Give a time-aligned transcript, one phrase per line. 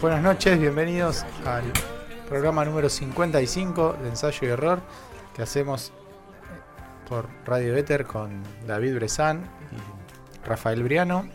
[0.00, 1.64] Buenas noches, bienvenidos al
[2.28, 4.80] programa número 55 de Ensayo y Error
[5.34, 5.92] que hacemos
[7.08, 9.42] por Radio Éter con David Bresan
[9.72, 11.28] y Rafael Briano,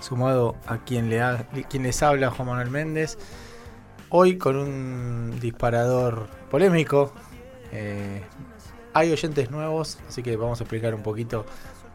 [0.00, 3.18] sumado a quien, le ha- quien les habla Juan Manuel Méndez.
[4.08, 7.12] Hoy con un disparador polémico.
[7.72, 8.22] Eh,
[8.92, 11.44] hay oyentes nuevos, así que vamos a explicar un poquito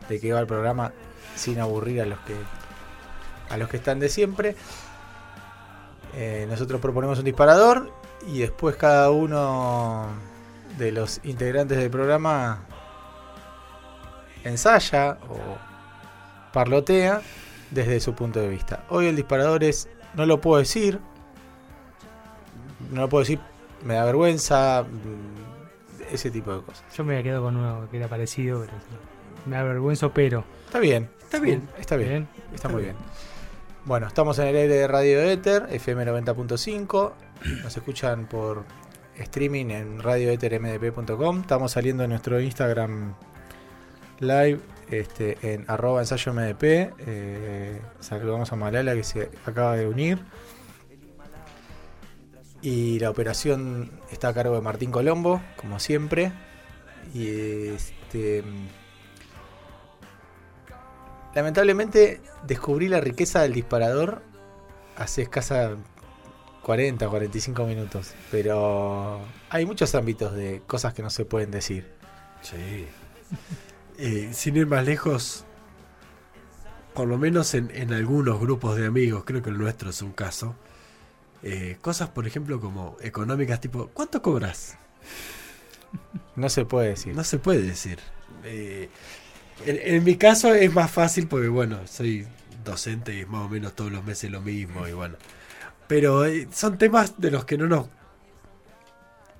[0.09, 0.91] de qué va el programa
[1.35, 2.35] sin aburrir a los que
[3.49, 4.55] a los que están de siempre.
[6.15, 7.91] Eh, nosotros proponemos un disparador
[8.27, 10.07] y después cada uno
[10.77, 12.61] de los integrantes del programa
[14.43, 15.57] ensaya o
[16.53, 17.21] parlotea
[17.71, 18.85] desde su punto de vista.
[18.89, 20.99] Hoy el disparador es, no lo puedo decir,
[22.91, 23.39] no lo puedo decir,
[23.83, 26.83] me da vergüenza, mm, ese tipo de cosas.
[26.95, 28.73] Yo me había quedado con uno que era parecido, pero
[29.45, 30.43] me avergüenzo, pero.
[30.65, 32.09] Está bien, está bien, está bien.
[32.09, 32.27] Bien.
[32.53, 32.95] Está muy bien.
[33.89, 37.11] Bueno, estamos en el aire de Radio Ether, FM 90.5.
[37.63, 38.63] Nos escuchan por
[39.17, 41.39] streaming en radioethermdp.com.
[41.39, 43.15] Estamos saliendo en nuestro Instagram
[44.19, 44.59] live
[44.91, 46.63] este, en arroba ensayo mdp.
[46.99, 50.19] Eh, saludamos a Malala que se acaba de unir.
[52.61, 56.31] Y la operación está a cargo de Martín Colombo, como siempre.
[57.15, 58.43] Y este.
[61.33, 64.21] Lamentablemente descubrí la riqueza del disparador
[64.97, 65.75] hace escasa
[66.63, 68.13] 40, 45 minutos.
[68.31, 71.87] Pero hay muchos ámbitos de cosas que no se pueden decir.
[72.41, 72.87] Sí.
[74.01, 75.43] Eh, sin ir más lejos,
[76.93, 80.13] por lo menos en, en algunos grupos de amigos, creo que el nuestro es un
[80.13, 80.55] caso,
[81.41, 84.77] eh, cosas, por ejemplo, como económicas, tipo, ¿cuánto cobras?
[86.35, 87.15] No se puede decir.
[87.15, 87.99] No se puede decir.
[88.43, 88.89] Eh,
[89.65, 92.25] en, en mi caso es más fácil porque, bueno, soy
[92.63, 95.15] docente y es más o menos todos los meses lo mismo y bueno.
[95.87, 97.87] Pero eh, son temas de los que no nos...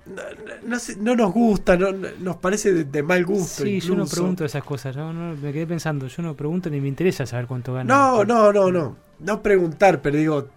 [0.06, 3.62] No, no- no sé, no nos gusta, no, no- nos parece de, de mal gusto.
[3.64, 4.94] Sí, yo no pregunto esas cosas.
[4.96, 7.84] Yo no, me quedé pensando, yo no pregunto ni me interesa saber cuánto gana.
[7.94, 8.96] No, no, no, no.
[9.20, 10.48] No preguntar, pero digo,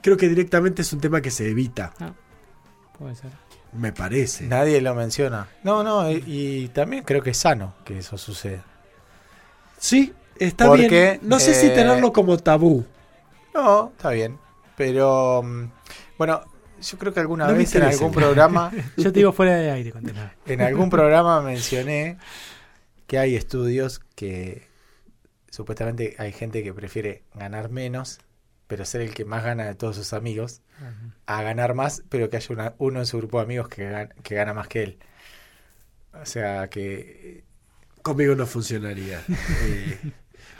[0.00, 1.92] creo que directamente es un tema que se evita,
[2.96, 3.30] Puede ser.
[3.72, 4.46] me parece.
[4.46, 5.48] Nadie lo menciona.
[5.64, 8.64] No, no, y, y también creo que es sano que eso suceda.
[9.80, 11.20] Sí, está Porque, bien.
[11.22, 12.84] No sé si eh, tenerlo como tabú.
[13.54, 14.38] No, está bien.
[14.76, 15.64] Pero mm,
[16.18, 16.42] bueno,
[16.80, 19.90] yo creo que alguna No vez en algún programa, Yo te digo fuera de aire,
[19.92, 20.32] continúa.
[20.46, 22.16] en algún programa mencioné
[23.06, 24.68] que hay estudios que
[25.50, 28.20] supuestamente hay gente que prefiere ganar menos,
[28.68, 30.62] pero ser el que más gana de todos sus amigos,
[31.26, 34.14] a ganar más, pero que haya una- uno en su grupo de amigos que, gan-
[34.22, 34.98] que gana más que él.
[36.12, 37.44] O sea que
[38.02, 39.22] Conmigo no funcionaría.
[39.62, 39.98] Eh,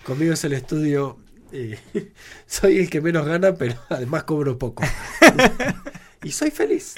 [0.05, 1.19] conmigo es el estudio.
[1.53, 1.79] eh,
[2.47, 4.83] soy el que menos gana, pero además cobro poco.
[6.23, 6.95] y soy feliz.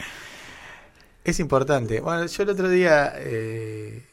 [1.25, 2.00] Es importante.
[2.00, 4.04] Bueno, yo el otro día eh,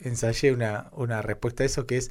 [0.00, 2.10] ensayé una, una respuesta a eso que es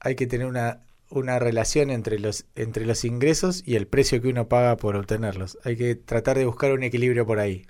[0.00, 4.28] hay que tener una, una relación entre los, entre los ingresos y el precio que
[4.28, 5.58] uno paga por obtenerlos.
[5.64, 7.66] Hay que tratar de buscar un equilibrio por ahí.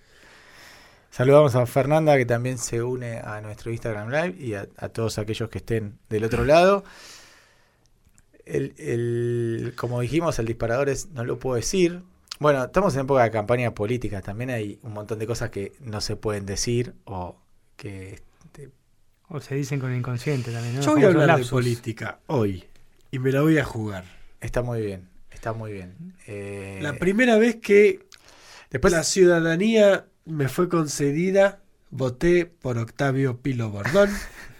[1.10, 5.18] Saludamos a Fernanda que también se une a nuestro Instagram Live y a, a todos
[5.18, 6.84] aquellos que estén del otro lado.
[8.44, 12.02] El, el- como dijimos, el disparador es, no lo puedo decir,
[12.38, 14.22] bueno, estamos en época de campaña política.
[14.22, 17.36] También hay un montón de cosas que no se pueden decir o
[17.76, 18.20] que.
[18.44, 18.70] este,
[19.28, 20.76] O se dicen con el inconsciente también.
[20.76, 20.82] ¿no?
[20.82, 21.50] Yo voy a hablar de lapsus.
[21.50, 22.64] política hoy.
[23.10, 24.04] Y me la voy a jugar.
[24.40, 25.08] está muy bien.
[25.30, 26.14] Está muy bien.
[26.26, 28.06] Eh, La primera vez que
[28.70, 34.10] después, la ciudadanía me fue concedida, voté por Octavio Pilo Bordón,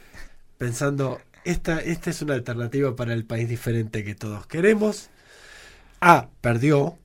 [0.59, 5.11] pensando, esta, esta es una alternativa para el país diferente que todos queremos.
[6.01, 6.99] A, perdió.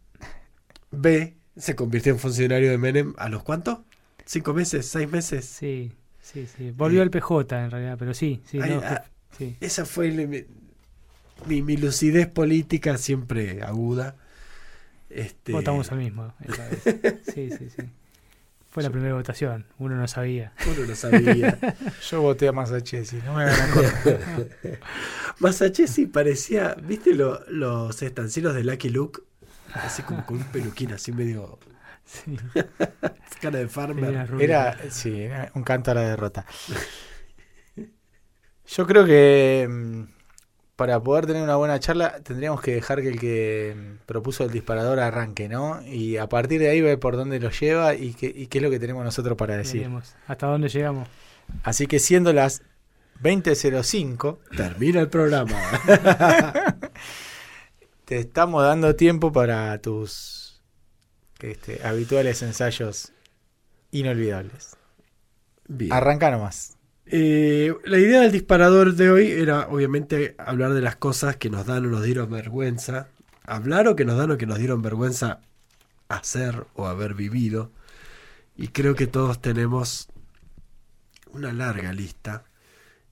[0.92, 3.80] B, se convirtió en funcionario de Menem a los cuántos?
[4.26, 4.86] ¿Cinco meses?
[4.88, 5.46] ¿Seis meses?
[5.46, 5.92] Sí,
[6.22, 6.72] sí, sí.
[6.72, 8.58] Volvió Eh, el PJ en realidad, pero sí, sí.
[8.60, 9.04] No, ah,
[9.38, 9.56] sí.
[9.60, 10.46] Esa fue el- mi,
[11.48, 14.16] mi, mi lucidez política siempre aguda.
[15.10, 16.34] Este, Votamos al mismo.
[16.42, 17.24] esta vez.
[17.34, 17.84] Sí, sí, sí.
[18.74, 20.52] Fue la primera votación, uno no sabía.
[20.66, 21.60] Uno lo sabía.
[22.10, 23.24] yo voté a Massachusetts.
[23.24, 23.70] No me hagan.
[25.38, 29.22] Masachesi parecía, ¿viste lo- los estancieros de Lucky Luke?
[29.74, 31.60] Así como con un peluquín, así medio
[32.06, 32.38] Sí.
[33.42, 34.28] cara de farmer.
[34.40, 36.46] Era, sí, era un canto a la derrota.
[38.66, 40.04] Yo creo que mm,
[40.76, 44.52] para poder tener una buena charla tendríamos que dejar que el que mm, propuso el
[44.52, 45.82] disparador arranque, ¿no?
[45.86, 48.64] Y a partir de ahí ver por dónde lo lleva y qué, y qué es
[48.64, 49.82] lo que tenemos nosotros para decir.
[49.82, 51.08] Veremos hasta dónde llegamos.
[51.64, 52.64] Así que siendo las
[53.22, 55.56] 20.05, Termina el programa.
[58.06, 60.62] te estamos dando tiempo para tus
[61.40, 63.12] este, habituales ensayos
[63.92, 64.76] inolvidables.
[65.68, 65.94] Bien.
[65.94, 66.78] Arranca nomás.
[67.06, 71.66] Eh, la idea del disparador de hoy era obviamente hablar de las cosas que nos
[71.66, 73.10] dan o nos dieron vergüenza.
[73.44, 75.42] Hablar o que nos dan o que nos dieron vergüenza
[76.08, 77.72] hacer o haber vivido.
[78.56, 80.08] Y creo que todos tenemos
[81.32, 82.46] una larga lista.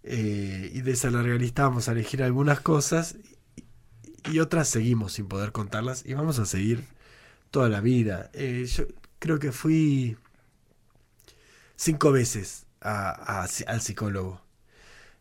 [0.03, 3.17] Eh, y de esa larga lista vamos a elegir algunas cosas
[4.31, 6.83] y, otras seguimos sin poder contarlas y vamos a seguir
[7.51, 8.29] toda la vida.
[8.33, 8.85] Eh, yo
[9.19, 10.17] creo que fui
[11.75, 14.41] cinco veces al psicólogo.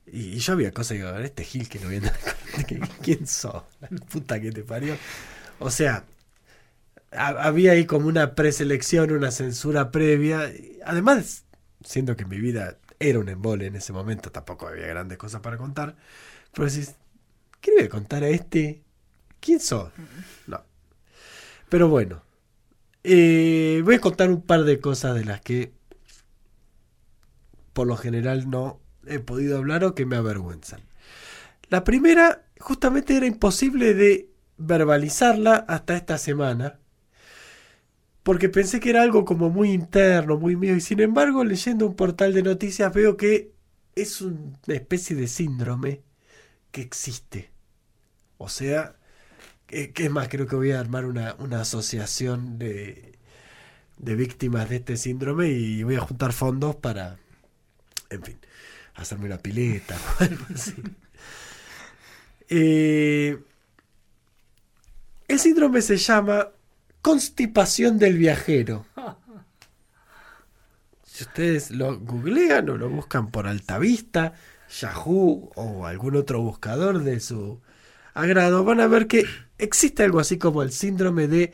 [0.07, 2.11] Y, yo había cosas que digo, este Gil que no viene.
[3.03, 3.63] ¿Quién sos?
[3.81, 4.97] La puta que te parió.
[5.59, 6.05] O sea,
[7.13, 10.51] ha- había ahí como una preselección, una censura previa.
[10.85, 11.45] Además,
[11.85, 15.57] siendo que mi vida era un embole en ese momento, tampoco había grandes cosas para
[15.57, 15.97] contar.
[16.53, 16.95] Pero decís,
[17.61, 18.83] ¿qué le voy a contar a este?
[19.41, 19.93] ¿Quién sos?
[20.47, 20.63] No.
[21.69, 22.23] Pero bueno,
[23.05, 25.73] eh, voy a contar un par de cosas de las que
[27.73, 30.81] por lo general no he podido hablar o que me avergüenzan.
[31.69, 36.81] La primera, justamente era imposible de verbalizarla hasta esta semana,
[38.23, 41.97] porque pensé que era algo como muy interno, muy mío, y sin embargo, leyendo un
[41.97, 43.53] portal de noticias veo que
[43.95, 46.03] es una especie de síndrome
[46.71, 47.51] que existe.
[48.39, 48.97] O sea,
[49.67, 53.19] que, que es más, creo que voy a armar una, una asociación de,
[53.99, 57.19] de víctimas de este síndrome y voy a juntar fondos para,
[58.11, 58.39] en fin,
[58.95, 60.75] hacerme una pileta o algo así.
[62.49, 63.39] Eh,
[65.29, 66.49] el síndrome se llama
[67.01, 68.85] constipación del viajero.
[71.05, 74.35] Si ustedes lo googlean o lo buscan por Altavista,
[74.81, 77.61] Yahoo o algún otro buscador de su
[78.15, 79.25] agrado, van a ver que
[79.59, 81.53] existe algo así como el síndrome de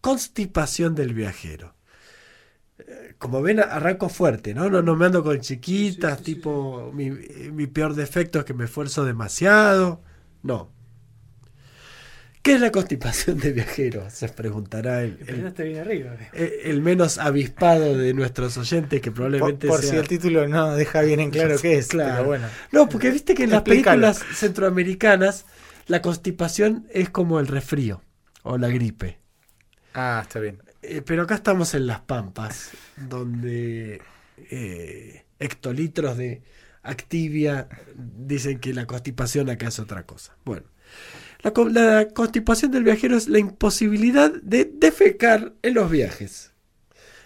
[0.00, 1.74] constipación del viajero.
[2.78, 4.68] Eh, Como ven, arranco fuerte, ¿no?
[4.70, 6.34] No, no me ando con chiquitas, Sí, sí, sí.
[6.34, 10.02] tipo, Mi, mi peor defecto es que me esfuerzo demasiado.
[10.42, 10.72] No.
[12.42, 14.10] ¿Qué es la constipación del viajero?
[14.10, 16.16] Se preguntará el, el- Empezaste bien arriba.
[16.32, 20.00] el- el menos avispado de nuestros oyentes que Por, probablemente por si sea...
[20.00, 21.88] el título no deja bien en claro qué es.
[21.88, 22.12] Claro.
[22.14, 22.48] Pero bueno.
[22.72, 25.46] No, porque viste que en las películas centroamericanas
[25.86, 28.02] la constipación es como el resfrío
[28.42, 29.18] o la gripe.
[29.94, 30.62] Ah, está bien.
[30.86, 34.02] Eh, pero acá estamos en las Pampas, donde
[34.50, 36.42] eh, hectolitros de
[36.82, 40.36] Activia dicen que la constipación acá es otra cosa.
[40.44, 40.66] Bueno,
[41.42, 46.52] la, la constipación del viajero es la imposibilidad de defecar en los viajes.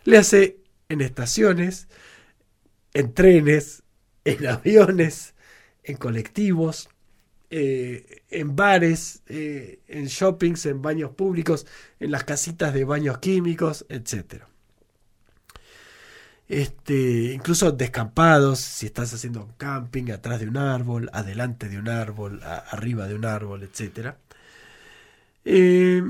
[0.04, 0.58] Le hace
[0.88, 1.88] en estaciones,
[2.94, 3.82] en trenes,
[4.25, 5.34] en aviones,
[5.82, 6.88] en colectivos,
[7.50, 11.67] eh, en bares, eh, en shoppings, en baños públicos,
[11.99, 14.43] en las casitas de baños químicos, etc.
[16.47, 22.43] Este, incluso descampados, si estás haciendo camping, atrás de un árbol, adelante de un árbol,
[22.43, 24.15] arriba de un árbol, etc.
[25.47, 26.03] Eh,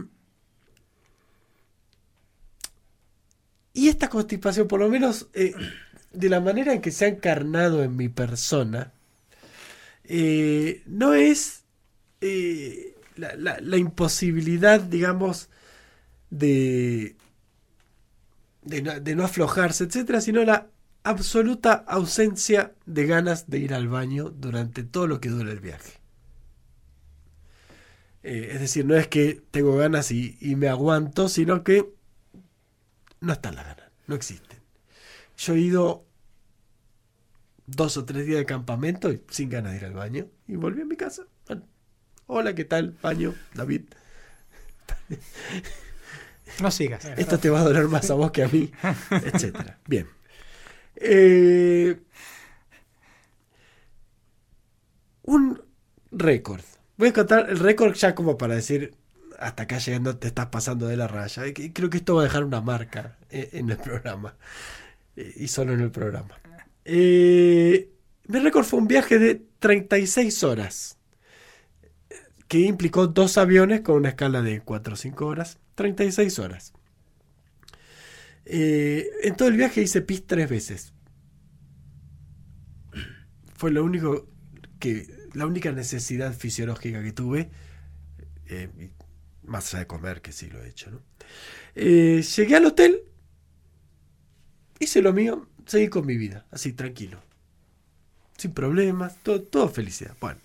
[3.74, 5.28] y esta constipación, por lo menos
[6.12, 8.92] de la manera en que se ha encarnado en mi persona,
[10.08, 11.64] eh, no es
[12.22, 15.50] eh, la, imposibilidad, digamos,
[16.30, 17.16] de,
[18.62, 20.68] de no aflojarse, etcétera, sino la
[21.04, 25.92] absoluta ausencia de ganas de ir al baño durante todo lo que dura el viaje.
[28.22, 31.94] Eh, es decir, no es que tengo ganas y, y me aguanto, sino que
[33.20, 34.58] no están las ganas, no existen.
[35.36, 36.07] Yo he ido
[37.68, 40.82] dos o tres días de campamento y sin ganas de ir al baño y volví
[40.82, 41.24] a mi casa.
[41.46, 41.62] Bueno,
[42.26, 42.96] hola, ¿qué tal?
[43.02, 43.82] Baño, David.
[46.60, 47.04] No sigas.
[47.16, 48.70] Esto te va a doler más a vos que a mí,
[49.10, 49.78] etcétera.
[49.86, 50.08] Bien.
[50.96, 52.00] Eh,
[55.22, 55.62] un
[56.10, 56.62] récord.
[56.96, 58.94] Voy a contar el récord ya como para decir
[59.38, 61.44] hasta acá llegando te estás pasando de la raya.
[61.72, 64.36] Creo que esto va a dejar una marca eh, en el programa.
[65.16, 66.40] Eh, Y solo en el programa.
[66.90, 67.90] Eh,
[68.28, 70.98] mi récord fue un viaje de 36 horas.
[72.48, 75.58] Que implicó dos aviones con una escala de 4 o 5 horas.
[75.74, 76.72] 36 horas.
[78.44, 80.92] Eh, en todo el viaje hice pis tres veces.
[83.56, 84.26] Fue lo único
[84.78, 85.06] que.
[85.34, 87.50] La única necesidad fisiológica que tuve.
[88.48, 88.70] eh,
[89.44, 91.02] más allá de comer, que sí lo he hecho, ¿no?
[91.74, 93.02] Eh, llegué al hotel.
[94.80, 95.48] Hice lo mío.
[95.68, 96.46] Seguí con mi vida.
[96.50, 97.22] Así, tranquilo.
[98.36, 99.16] Sin problemas.
[99.22, 100.16] Todo, todo felicidad.
[100.20, 100.40] Bueno.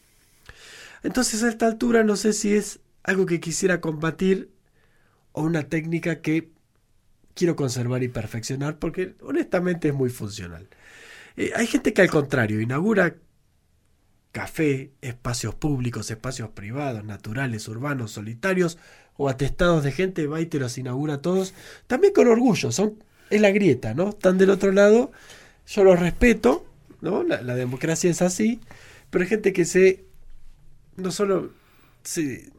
[1.01, 4.51] Entonces a esta altura no sé si es algo que quisiera combatir
[5.34, 6.51] o una técnica que
[7.34, 10.70] quiero conservar y perfeccionar porque honestamente es muy funcional.
[11.36, 13.15] Eh, hay gente que al contrario inaugura
[14.32, 18.77] café, espacios públicos, espacios privados, naturales, urbanos, solitarios
[19.15, 21.53] o atestados de gente, va y te los inaugura todos,
[21.86, 23.03] también con orgullo, son,
[23.36, 24.10] es la grieta, ¿no?
[24.10, 25.12] Están del otro lado,
[25.68, 26.66] yo los respeto,
[27.02, 27.24] ¿no?
[27.24, 28.60] La, democracia es así,
[29.10, 30.06] pero hay gente que se,
[30.96, 31.52] no solo
[32.04, 32.52] se,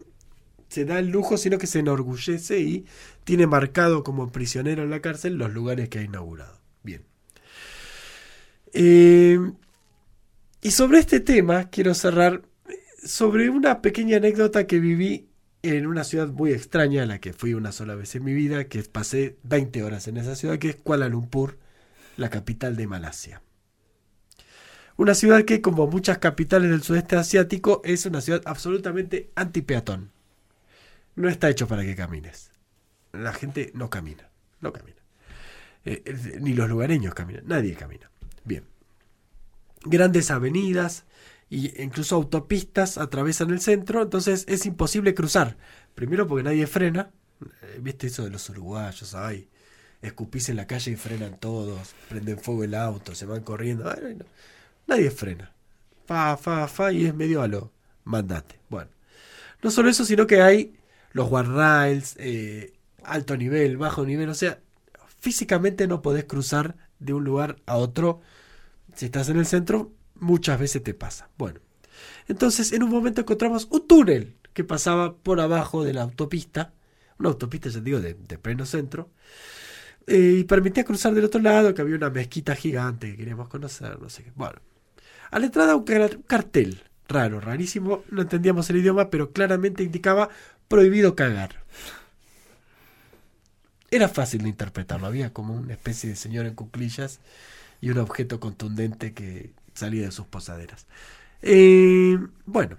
[0.85, 2.87] da el lujo, sino que se enorgullece y
[3.23, 6.59] tiene marcado como prisionero en la cárcel los lugares que ha inaugurado.
[6.83, 7.03] Bien.
[8.73, 9.39] Eh,
[10.61, 12.43] y sobre este tema quiero cerrar
[13.05, 15.29] sobre una pequeña anécdota que viví
[15.71, 18.65] en una ciudad muy extraña a la que fui una sola vez en mi vida,
[18.65, 21.59] que pasé 20 horas en esa ciudad, que es Kuala Lumpur,
[22.17, 23.43] la capital de Malasia.
[24.97, 30.13] Una ciudad que, como muchas capitales del sudeste asiático, es una ciudad absolutamente anti-peatón.
[31.17, 32.53] No está hecho para que camines.
[33.13, 34.31] La gente no camina,
[34.61, 35.01] no camina.
[35.85, 38.11] Eh, ni los lugareños caminan, nadie camina.
[38.45, 38.65] Bien.
[39.85, 41.05] Grandes avenidas
[41.51, 45.57] e incluso autopistas atravesan el centro, entonces es imposible cruzar.
[45.95, 47.11] Primero porque nadie frena.
[47.63, 49.15] Eh, ¿Viste eso de los uruguayos?
[49.15, 49.49] Ay,
[50.03, 53.93] escupís en la calle y frenan todos, prenden fuego el auto, se van corriendo.
[54.87, 55.53] Nadie frena.
[56.07, 57.73] Fa, fa, fa, y es medio a lo
[58.05, 58.59] mandate.
[58.69, 58.91] Bueno,
[59.63, 60.75] no solo eso, sino que hay
[61.13, 64.61] los guardrails, eh, alto nivel, bajo nivel, o sea,
[65.21, 68.21] físicamente no podés cruzar de un lugar a otro.
[68.95, 71.29] Si estás en el centro, muchas veces te pasa.
[71.37, 71.61] Bueno,
[72.29, 76.73] entonces en un momento encontramos un túnel que pasaba por abajo de la autopista,
[77.19, 79.11] una autopista, ya digo, de, pleno centro,
[80.07, 84.01] eh, y permitía cruzar del otro lado, que había una mezquita gigante que queríamos conocer,
[84.01, 84.33] no sé qué.
[84.35, 84.61] Bueno,
[85.31, 85.85] a la entrada un
[86.27, 90.29] cartel raro, rarísimo, no entendíamos el idioma, pero claramente indicaba
[90.69, 91.65] prohibido cagar.
[93.91, 97.21] Era fácil de interpretarlo, había como una especie de señor en cuclillas
[97.81, 100.87] y un objeto contundente que salía de sus posaderas.
[101.43, 102.79] Eh, bueno,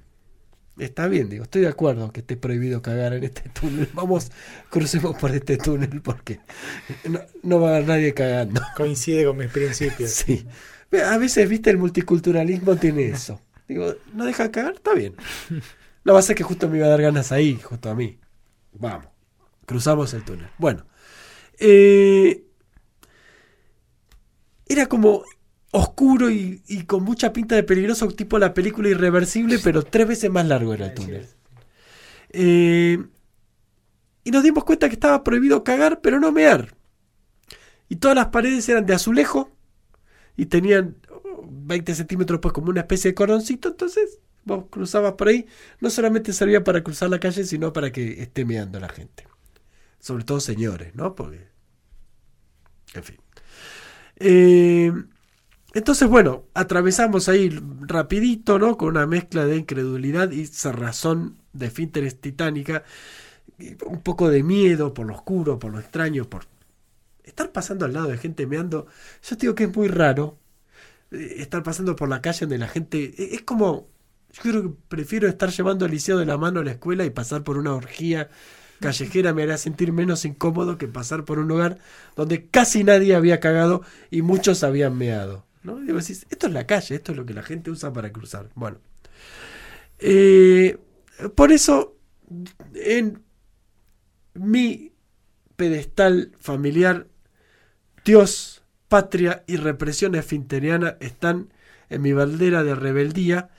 [0.78, 3.90] está bien, digo, estoy de acuerdo que esté prohibido cagar en este túnel.
[3.94, 4.32] Vamos,
[4.70, 6.40] crucemos por este túnel porque
[7.08, 8.62] no, no va a haber nadie cagando.
[8.75, 10.12] Coincide con mis principios.
[10.12, 10.48] Sí.
[11.06, 13.42] A veces, viste, el multiculturalismo tiene eso.
[13.68, 14.75] Digo, ¿no deja cagar?
[14.75, 15.16] Está bien.
[16.04, 18.20] No va a ser que justo me iba a dar ganas ahí, justo a mí.
[18.74, 19.08] Vamos,
[19.66, 20.48] cruzamos el túnel.
[20.58, 20.86] Bueno,
[21.58, 22.44] eh,
[24.68, 25.24] era como
[25.75, 30.46] oscuro y, con mucha pinta de peligroso, tipo la película Irreversible, pero tres veces más
[30.46, 31.27] largo era el túnel.
[32.29, 33.03] Eh,
[34.24, 36.75] y nos dimos cuenta que estaba prohibido cagar, pero no mear.
[37.89, 39.51] Y todas las paredes eran de azulejo
[40.38, 40.96] y tenían
[41.44, 45.46] 20 centímetros, pues como una especie de coroncito, entonces vos cruzabas por ahí,
[45.82, 49.27] no solamente servía para cruzar la calle, sino para que esté meando la gente.
[50.00, 51.15] Sobre todo señores, ¿no?
[51.15, 51.48] Porque...
[52.94, 53.17] En fin.
[54.17, 54.94] Eh,
[55.75, 57.50] entonces, bueno, atravesamos ahí
[57.82, 58.77] rapidito, ¿no?
[58.77, 62.84] Con una mezcla de incredulidad y cerrazón de finteres titánica,
[63.86, 66.46] un poco de miedo por lo oscuro, por lo extraño, por
[67.25, 68.88] estar pasando al lado de gente meando.
[69.22, 70.38] Yo te digo que es muy raro
[71.12, 73.36] eh, estar pasando por la calle donde la gente...
[73.36, 73.89] Es como
[74.32, 77.10] yo creo que prefiero estar llevando al liceo de la mano a la escuela y
[77.10, 78.29] pasar por una orgía
[78.79, 81.79] callejera me hará sentir menos incómodo que pasar por un lugar
[82.15, 85.45] donde casi nadie había cagado y muchos habían meado.
[85.66, 85.82] ¿No?
[85.82, 88.50] Esto es la calle, esto es lo que la gente usa para cruzar.
[88.56, 88.80] Bueno,
[90.00, 90.78] eh,
[91.36, 91.98] por eso
[92.74, 93.24] en
[94.34, 94.92] mi
[95.56, 97.08] pedestal familiar,
[98.04, 101.52] Dios, patria y represión esfinteriana están
[101.90, 103.50] en mi bandera de rebeldía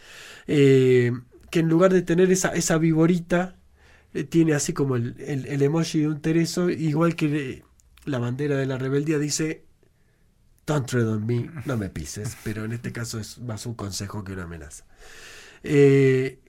[0.47, 1.13] eh,
[1.51, 3.57] que en lugar de tener esa, esa viborita,
[4.15, 7.65] eh, tiene así como el, el, emoji de un tereso, igual que
[8.05, 9.66] la bandera de la rebeldía dice,
[10.67, 14.25] don't tread on me, no me pises, pero en este caso es más un consejo
[14.25, 14.85] que una amenaza.
[15.63, 16.41] Eh,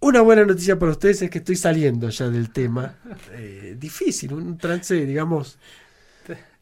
[0.00, 2.96] una buena noticia para ustedes es que estoy saliendo ya del tema.
[3.78, 5.58] difícil, un trance, digamos,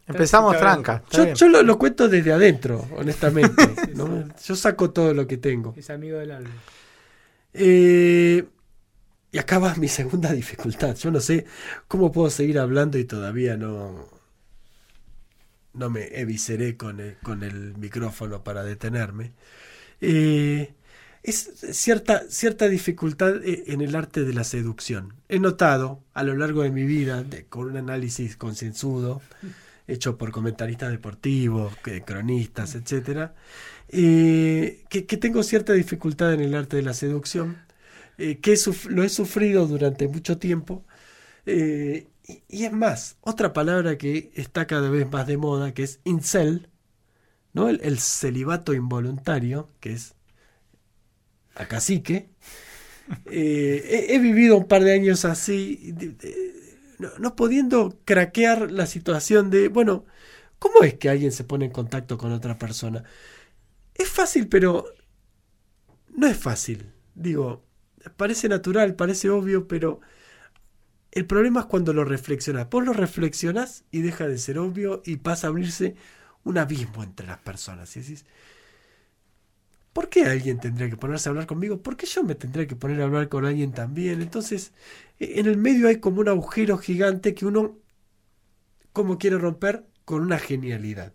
[0.09, 1.03] Empezamos tranca.
[1.35, 3.75] Yo, lo, cuento desde adentro, honestamente.
[4.45, 5.75] Yo saco todo lo que tengo.
[5.77, 6.51] Es amigo del alma.
[7.53, 8.43] Eh,
[9.31, 10.97] y acaba mi segunda dificultad.
[10.97, 11.45] Yo no sé
[11.89, 14.09] cómo puedo seguir hablando y todavía no,
[15.75, 19.33] no me evisceré con el, con el micrófono para detenerme.
[20.01, 20.75] Eh,
[21.23, 25.15] es cierta, cierta dificultad e, en el arte de la seducción.
[25.29, 29.21] He notado a lo largo de mi vida, con un análisis concienzudo,
[29.87, 33.35] hecho por comentaristas deportivos, cronistas, etcétera,
[33.89, 37.59] eh, que, tengo cierta dificultad en el arte de la seducción,
[38.19, 38.57] eh, que
[38.91, 40.85] lo he sufrido durante mucho tiempo,
[41.47, 42.07] eh,
[42.49, 46.69] y es más, otra palabra que está cada vez más de moda, que es incel,
[47.55, 47.69] ¿no?
[47.71, 50.17] El, el celibato involuntario, que es
[51.55, 52.29] a cacique.
[53.27, 58.71] Eh, he, he vivido un par de años así, de- de- no, no pudiendo craquear
[58.73, 60.07] la situación de, bueno,
[60.59, 63.05] ¿cómo es que alguien se pone en contacto con otra persona?
[63.95, 64.87] Es fácil, pero
[66.15, 66.93] no es fácil.
[67.15, 67.65] Digo,
[68.17, 70.01] parece natural, parece obvio, pero
[71.13, 72.69] el problema es cuando lo reflexionas.
[72.71, 75.97] Vos lo reflexionás y deja de ser obvio y pasa a abrirse
[76.45, 77.97] un abismo entre las personas.
[77.97, 78.25] Y decís,
[79.93, 81.83] ¿por qué alguien tendría que ponerse a hablar conmigo?
[81.83, 84.23] ¿Por qué yo me tendría que poner a hablar con alguien también?
[84.23, 84.73] Entonces,
[85.19, 87.79] e- en el medio hay como un agujero gigante que uno,
[88.93, 91.15] como quiere romper, con una genialidad.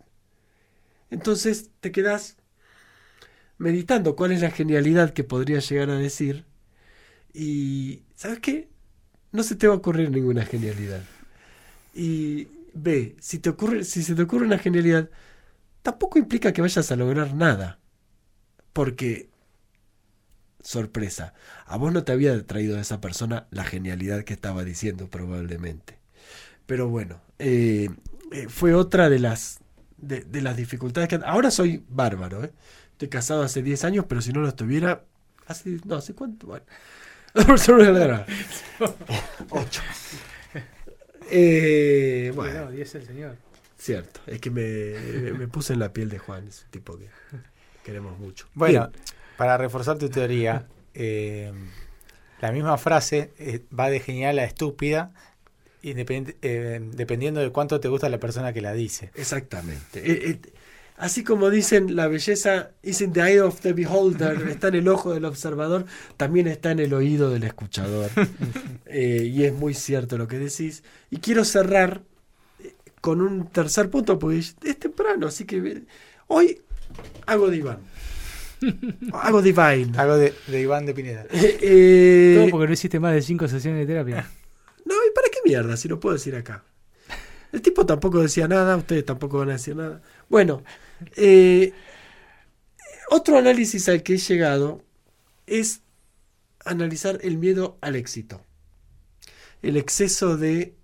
[1.10, 2.36] Entonces te quedas
[3.58, 6.44] meditando cuál es la genialidad que podría llegar a decir
[7.34, 8.70] y, ¿sabes qué?
[9.34, 11.02] No se te va a ocurrir ninguna genialidad.
[11.92, 15.10] Y B, si, te ocurre, si se te ocurre una genialidad,
[15.82, 17.80] tampoco implica que vayas a lograr nada.
[18.72, 19.30] Porque,
[20.60, 21.34] sorpresa,
[21.66, 25.98] a vos no te había traído de esa persona la genialidad que estaba diciendo probablemente.
[26.66, 27.88] Pero bueno, eh,
[28.30, 29.58] eh, fue otra de las,
[29.96, 31.18] de, de las dificultades que...
[31.26, 32.52] Ahora soy bárbaro, ¿eh?
[32.92, 35.04] Estoy casado hace 10 años, pero si no lo estuviera...
[35.48, 36.46] Hace, no, ¿hace cuánto?
[36.46, 36.66] Bueno.
[39.50, 39.82] Ocho.
[41.30, 43.36] Eh, bueno, Bueno, 10 el señor.
[43.78, 44.20] cierto.
[44.26, 47.08] Es que me, me puse en la piel de Juan, es un tipo que
[47.82, 48.46] queremos mucho.
[48.54, 48.90] Bueno,
[49.38, 51.50] para reforzar tu teoría, eh,
[52.40, 55.12] la misma frase eh, va de genial a estúpida,
[55.82, 59.10] independ- eh, dependiendo de cuánto te gusta la persona que la dice.
[59.14, 60.38] Exactamente.
[60.96, 64.88] Así como dicen, la belleza is in the eye of the beholder, está en el
[64.88, 65.86] ojo del observador,
[66.16, 68.10] también está en el oído del escuchador.
[68.96, 70.84] Eh, y es muy cierto lo que decís.
[71.10, 72.02] Y quiero cerrar
[72.60, 75.82] eh, con un tercer punto, porque es temprano, así que
[76.28, 76.60] hoy
[77.26, 77.78] hago diván.
[79.12, 79.92] hago divine.
[79.96, 81.26] Algo de, de Iván de Pineda.
[81.30, 84.28] Eh, eh, Todo porque no hiciste más de 5 sesiones de terapia.
[84.84, 86.62] No, ¿y para qué mierda si lo puedo decir acá?
[87.52, 90.02] El tipo tampoco decía nada, ustedes tampoco van a decir nada.
[90.28, 90.64] Bueno,
[91.16, 91.72] eh,
[93.10, 94.82] otro análisis al que he llegado
[95.46, 95.82] es
[96.64, 98.42] analizar el miedo al éxito.
[99.62, 100.74] El exceso de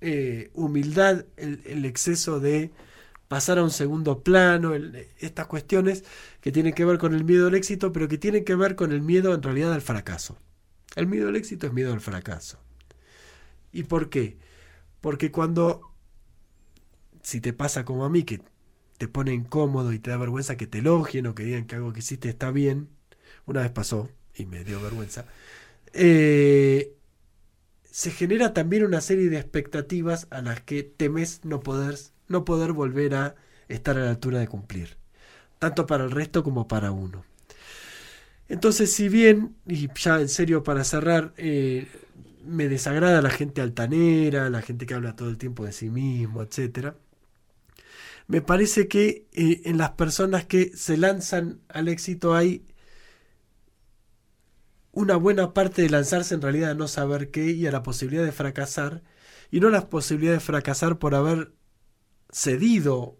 [0.00, 2.70] eh, humildad, el, exceso de
[3.28, 4.72] pasar a un segundo plano,
[5.18, 6.04] estas cuestiones
[6.40, 8.92] que tienen que ver con el miedo al éxito, pero que tienen que ver con
[8.92, 10.38] el miedo en realidad al fracaso.
[10.94, 12.58] El miedo al éxito es miedo al fracaso.
[13.72, 14.38] ¿Y por qué?
[15.00, 15.82] Porque cuando,
[17.22, 18.40] si te pasa como a mí, que
[18.98, 21.92] te pone incómodo y te da vergüenza que te elogien o que digan que algo
[21.92, 22.88] que hiciste está bien,
[23.46, 25.26] una vez pasó y me dio vergüenza,
[25.92, 26.94] eh,
[27.84, 31.96] se genera también una serie de expectativas a las que temes no poder,
[32.28, 33.34] no poder volver a
[33.68, 34.96] estar a la altura de cumplir,
[35.58, 37.24] tanto para el resto como para uno.
[38.48, 41.88] Entonces, si bien, y ya en serio para cerrar, eh,
[42.44, 46.42] me desagrada la gente altanera, la gente que habla todo el tiempo de sí mismo,
[46.42, 46.96] etcétera.
[48.26, 52.64] Me parece que eh, en las personas que se lanzan al éxito hay
[54.92, 58.24] una buena parte de lanzarse en realidad a no saber qué y a la posibilidad
[58.24, 59.02] de fracasar,
[59.50, 61.52] y no la posibilidad de fracasar por haber
[62.30, 63.18] cedido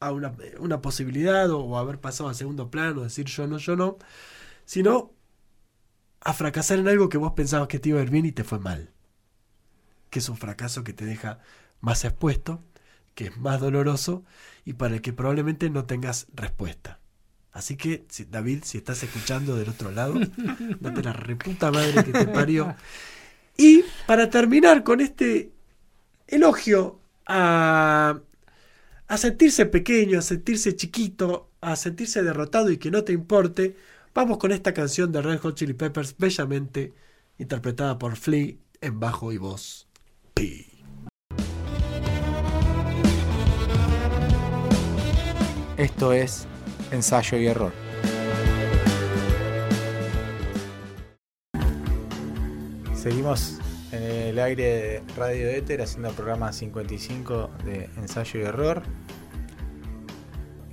[0.00, 3.98] a una, una posibilidad o, haber pasado a segundo plano, decir yo no, yo no,
[4.64, 5.14] sino
[6.20, 8.44] a fracasar en algo que vos pensabas que te iba a ir bien y te
[8.44, 8.92] fue mal.
[10.10, 11.40] Que es un fracaso que te deja
[11.80, 12.62] más expuesto,
[13.14, 14.24] que es más doloroso
[14.64, 17.00] y para el que probablemente no tengas respuesta.
[17.52, 20.26] Así que, si- David, si estás escuchando del otro lado,
[20.80, 22.74] date la reputa madre que te parió.
[23.56, 25.52] Y para terminar con este
[26.28, 28.20] elogio a,
[29.08, 33.76] a sentirse pequeño, a sentirse chiquito, a sentirse derrotado y que no te importe,
[34.14, 36.94] vamos con esta canción de Red Hot Chili Peppers, bellamente
[37.38, 39.88] interpretada por Flea en bajo y voz.
[40.34, 40.71] Pi.
[45.76, 46.46] Esto es
[46.90, 47.72] ensayo y error.
[52.94, 53.58] Seguimos
[53.90, 58.82] en el aire de Radio Éter haciendo el programa 55 de ensayo y error.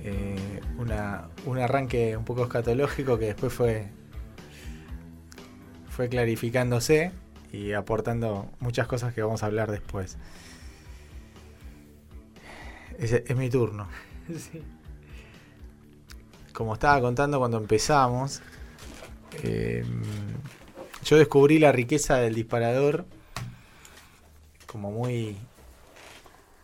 [0.02, 3.88] Eh, una- un arranque un poco escatológico que después fue,
[5.88, 7.12] fue clarificándose
[7.52, 10.16] y aportando muchas cosas que vamos a hablar después.
[12.98, 13.88] Es, es mi turno.
[14.30, 14.62] Sí.
[16.60, 18.42] Como estaba contando cuando empezamos,
[19.42, 19.82] eh,
[21.02, 23.06] yo descubrí la riqueza del disparador
[24.66, 25.38] como muy,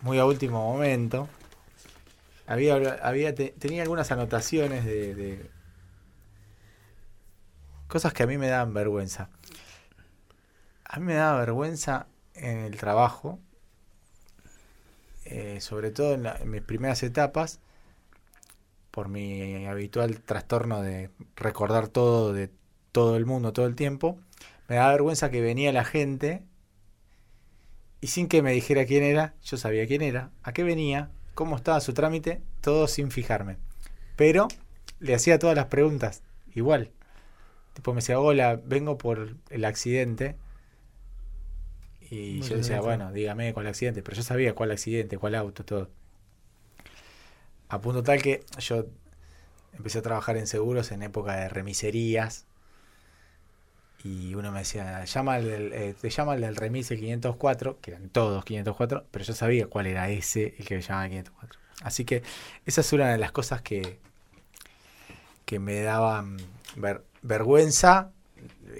[0.02, 1.30] muy a último momento.
[2.46, 5.48] Había, había tenía algunas anotaciones de,
[7.88, 9.30] cosas que a mí me daban vergüenza.
[10.84, 13.38] A mí me daba vergüenza en el trabajo,
[15.24, 17.60] eh, sobre todo en, mis primeras etapas,
[18.96, 22.48] por mi habitual trastorno de recordar todo de
[22.92, 24.18] todo el mundo todo el tiempo,
[24.68, 26.42] me daba vergüenza que venía la gente
[28.00, 31.56] y sin que me dijera quién era, yo sabía quién era, a qué venía, cómo
[31.56, 33.58] estaba su trámite, todo sin fijarme.
[34.16, 34.48] Pero
[34.98, 36.22] le hacía todas las preguntas,
[36.54, 36.90] igual.
[37.74, 40.36] Tipo me decía, hola, vengo por el accidente.
[42.00, 45.90] Y yo decía, bueno, dígame cuál accidente, pero yo sabía cuál accidente, cuál auto, todo.
[47.68, 48.86] A punto tal que yo
[49.76, 52.46] empecé a trabajar en seguros en época de remiserías.
[54.04, 58.08] Y uno me decía, llama del, eh, te llama el del remise 504, que eran
[58.08, 61.60] todos 504, pero yo sabía cuál era ese el que me llamaba 504.
[61.82, 62.22] Así que
[62.66, 63.98] esa es una de las cosas que,
[65.44, 66.36] que me daban
[67.22, 68.12] vergüenza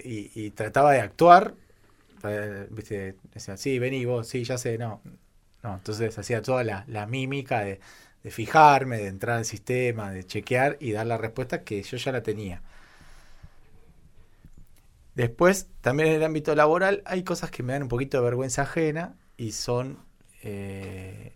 [0.03, 1.53] y trataba de actuar
[2.23, 3.15] eh, ¿viste?
[3.33, 5.01] Decía, sí, vení vos, sí, ya sé, no.
[5.63, 7.79] No, entonces hacía toda la, mímica de,
[8.31, 12.23] fijarme, de entrar al sistema, de chequear y dar la respuesta que yo ya la
[12.23, 12.61] tenía.
[15.15, 18.61] Después, también en el ámbito laboral, hay cosas que me dan un poquito de vergüenza
[18.63, 19.99] ajena y son.
[20.43, 21.33] Eh,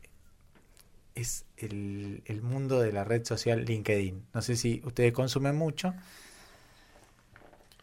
[1.15, 4.27] es el, el, mundo de la red social LinkedIn.
[4.34, 5.93] No sé si ustedes consumen mucho.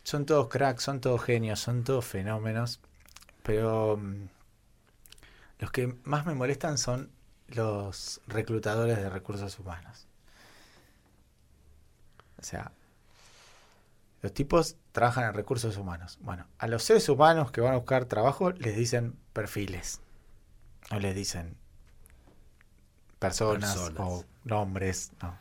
[0.04, 2.80] Son todos cracks, son todos genios, son todos fenómenos.
[3.42, 4.28] Pero mm,
[5.58, 7.10] los que más me molestan son
[7.48, 10.06] los reclutadores de recursos humanos.
[12.38, 12.72] O sea,
[14.22, 16.18] los tipos trabajan en recursos humanos.
[16.20, 20.00] Bueno, a los seres humanos que van a buscar trabajo les dicen perfiles.
[20.90, 21.56] No les dicen
[23.18, 25.12] personas, o nombres.
[25.20, 25.36] No.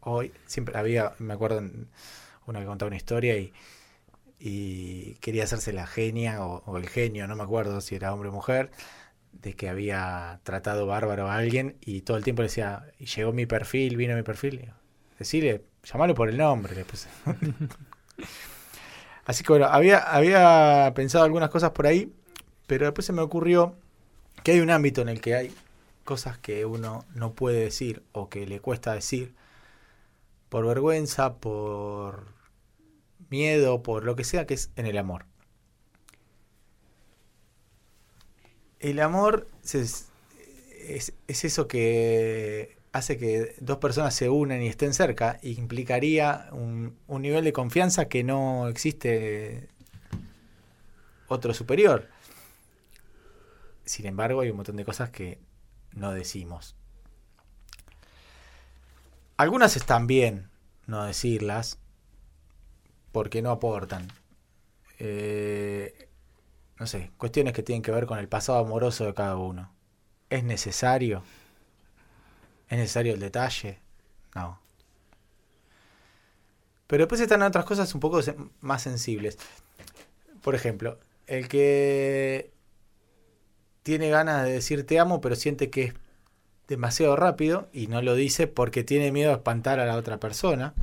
[0.00, 1.62] Hoy siempre había, me acuerdo,
[2.46, 3.52] una que contaba una historia y
[4.38, 8.32] y quería hacerse la genia o, el genio, no me acuerdo si era hombre o
[8.32, 8.70] mujer,
[9.32, 13.46] de que había tratado bárbaro a alguien y todo el tiempo le decía, llegó mi
[13.46, 14.72] perfil, vino mi perfil.
[15.18, 16.84] Decirle, llamalo por el nombre.
[19.24, 22.12] Así que bueno, había, había pensado algunas cosas por ahí,
[22.66, 23.76] pero después se me ocurrió
[24.42, 25.54] que hay un ámbito en el que hay
[26.04, 29.34] cosas que uno no puede decir o que le cuesta decir
[30.48, 32.28] por vergüenza, por
[33.28, 35.26] miedo, por lo que sea, que es en el amor.
[38.80, 40.08] El amor es,
[41.26, 47.44] eso que hace que dos personas se unan y estén cerca, implicaría un, un nivel
[47.44, 49.68] de confianza que no existe
[51.28, 52.08] otro superior.
[53.84, 55.38] Sin embargo, hay un montón de cosas que
[55.92, 56.74] no decimos.
[59.36, 60.50] Algunas están bien
[60.88, 61.78] no decirlas,
[63.12, 64.08] porque no aportan.
[64.98, 66.07] Eh,
[66.78, 69.72] no sé, cuestiones que tienen que ver con el pasado amoroso de cada uno.
[70.30, 71.22] ¿Es necesario?
[72.68, 73.80] ¿Es necesario el detalle?
[74.34, 74.60] No.
[76.86, 78.20] Pero después están otras cosas un poco
[78.60, 79.38] más sensibles.
[80.42, 82.52] Por ejemplo, el que
[83.82, 85.94] tiene ganas de decir te amo, pero siente que es
[86.68, 90.74] demasiado rápido y no lo dice porque tiene miedo a espantar a la otra persona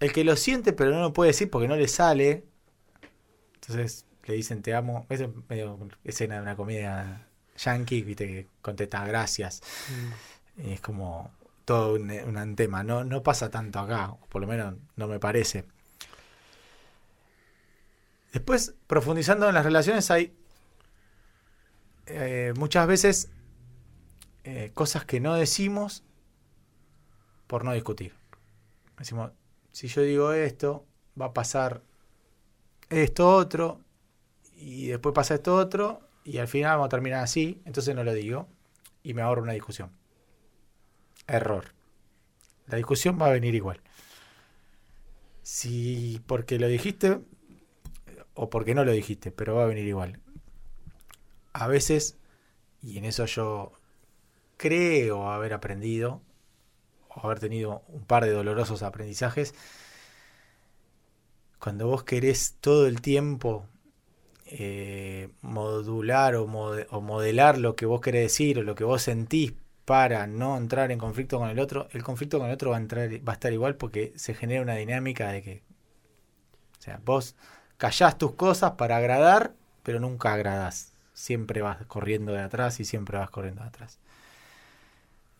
[0.00, 2.44] el que lo siente pero no lo puede decir porque no le sale.
[3.54, 5.06] Entonces le dicen te amo.
[5.08, 9.62] Es medio escena de una comedia yankee, viste, que contesta gracias.
[9.88, 10.68] Mm.
[10.68, 11.30] Y es como
[11.64, 12.82] todo un, un tema.
[12.82, 15.64] No, no pasa tanto acá, por lo menos no me parece.
[18.32, 20.36] Después, profundizando en las relaciones, hay
[22.06, 23.30] eh, muchas veces
[24.44, 26.04] eh, cosas que no decimos
[27.46, 28.14] por no discutir.
[28.98, 29.32] Decimos,
[29.72, 30.86] si yo digo esto,
[31.20, 31.82] va a pasar
[32.90, 33.80] esto otro,
[34.56, 38.12] y después pasa esto otro, y al final vamos a terminar así, entonces no lo
[38.12, 38.48] digo,
[39.02, 39.92] y me ahorro una discusión.
[41.26, 41.72] Error.
[42.66, 43.80] La discusión va a venir igual.
[45.42, 47.20] Si porque lo dijiste,
[48.34, 50.20] o porque no lo dijiste, pero va a venir igual.
[51.52, 52.18] A veces,
[52.82, 53.72] y en eso yo
[54.56, 56.22] creo haber aprendido,
[57.10, 59.54] haber tenido un par de dolorosos aprendizajes,
[61.58, 63.66] cuando vos querés todo el tiempo
[64.48, 69.54] eh, modular o, modelar lo que vos querés decir o lo que vos sentís
[69.84, 72.80] para no entrar en conflicto con el otro, el conflicto con el otro va a,
[72.80, 75.62] entrar, va a estar igual porque se genera una dinámica de que,
[76.78, 77.36] o sea, vos
[77.76, 80.92] callás tus cosas para agradar, pero nunca agradás.
[81.12, 83.98] siempre vas corriendo de atrás y siempre vas corriendo de atrás.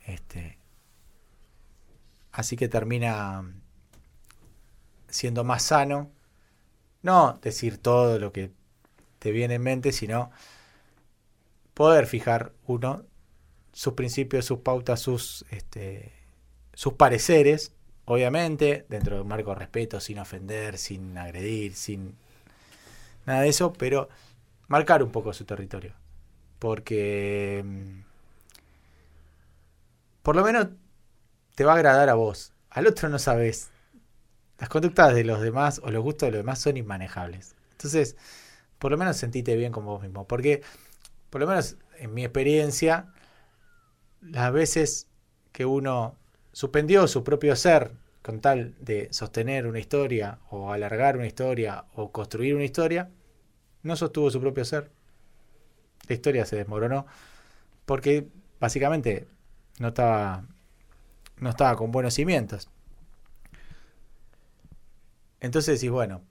[0.07, 0.59] Este,
[2.33, 3.45] así que termina
[5.09, 6.11] siendo más sano,
[7.03, 8.53] no decir todo lo que
[9.27, 10.31] te viene en mente, sino
[11.75, 13.03] poder fijar uno
[13.73, 16.13] sus principios, sus pautas, sus, este,
[16.75, 17.73] sus pareceres,
[18.05, 22.15] obviamente, dentro de un marco de respeto, sin ofender, sin agredir, sin
[23.25, 24.09] nada de eso, pero
[24.69, 25.97] marcar un poco su territorio.
[26.61, 28.01] Porque mm,
[30.23, 30.69] por lo menos
[31.57, 32.53] te va a agradar a vos.
[32.71, 33.71] Al otro no sabes.
[34.61, 37.57] Las conductas de los demás o los gustos de los demás son inmanejables.
[37.73, 38.17] Entonces,
[38.79, 40.27] por lo menos sentite bien con vos mismo.
[40.27, 40.63] Porque,
[41.31, 43.13] por lo menos en mi experiencia,
[44.21, 45.09] las veces
[45.53, 46.17] que uno
[46.53, 52.11] suspendió su propio ser con tal de sostener una historia o alargar una historia o
[52.11, 53.11] construir una historia,
[53.83, 54.91] no sostuvo su propio ser.
[56.09, 57.07] La historia se desmoronó
[57.85, 58.27] porque
[58.59, 59.29] básicamente
[59.79, 60.45] no estaba
[61.39, 62.69] no estaba con buenos cimientos.
[65.41, 66.23] Entonces decís, bueno,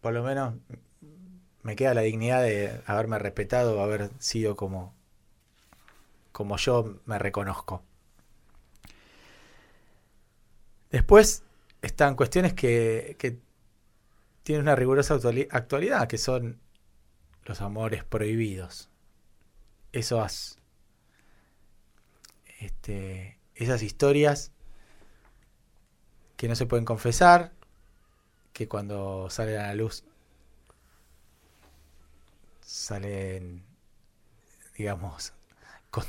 [0.00, 0.54] por lo menos
[1.62, 4.94] me queda la dignidad de haberme respetado, haber sido como,
[6.32, 7.82] como yo me reconozco.
[10.90, 11.44] Después
[11.82, 13.38] están cuestiones que, que
[14.42, 15.18] tienen una rigurosa
[15.50, 16.60] actualidad, que son
[17.44, 18.88] los amores prohibidos.
[22.58, 24.52] Este, esas historias
[26.36, 27.52] que no se pueden confesar,
[28.52, 30.04] que cuando salen a la luz
[32.70, 33.64] salen,
[34.78, 35.32] digamos,
[35.90, 36.04] con,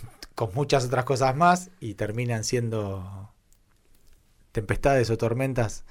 [0.54, 3.34] muchas otras cosas más y terminan siendo
[4.52, 5.86] tempestades o tormentas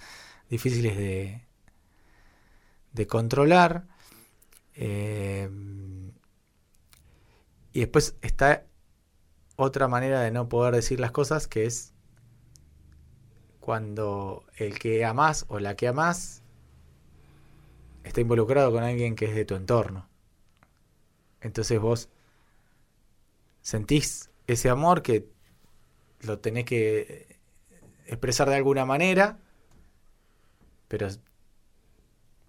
[0.49, 1.43] difíciles de,
[2.93, 3.85] de controlar.
[4.75, 5.51] Eh,
[7.73, 8.65] y después está
[9.57, 11.93] otra manera de no poder decir las cosas que es
[13.59, 16.43] cuando el que amas o la que amas
[18.05, 20.10] está involucrado con alguien que es de tu entorno.
[21.41, 22.09] Entonces vos
[23.63, 25.27] sentís ese amor que
[26.23, 27.37] lo tenés que
[28.07, 29.39] expresar de alguna manera,
[30.89, 31.09] pero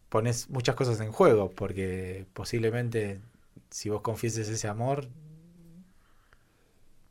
[0.10, 3.22] pones muchas cosas en juego, porque posiblemente
[3.70, 5.08] si vos confieses ese amor,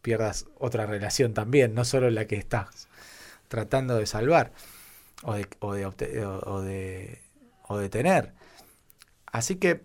[0.02, 2.88] pierdas otra relación también, no solo la que estás
[3.48, 4.52] tratando de salvar
[5.22, 7.18] o de, o de,
[7.68, 8.32] o de, tener.
[9.26, 9.82] Así que,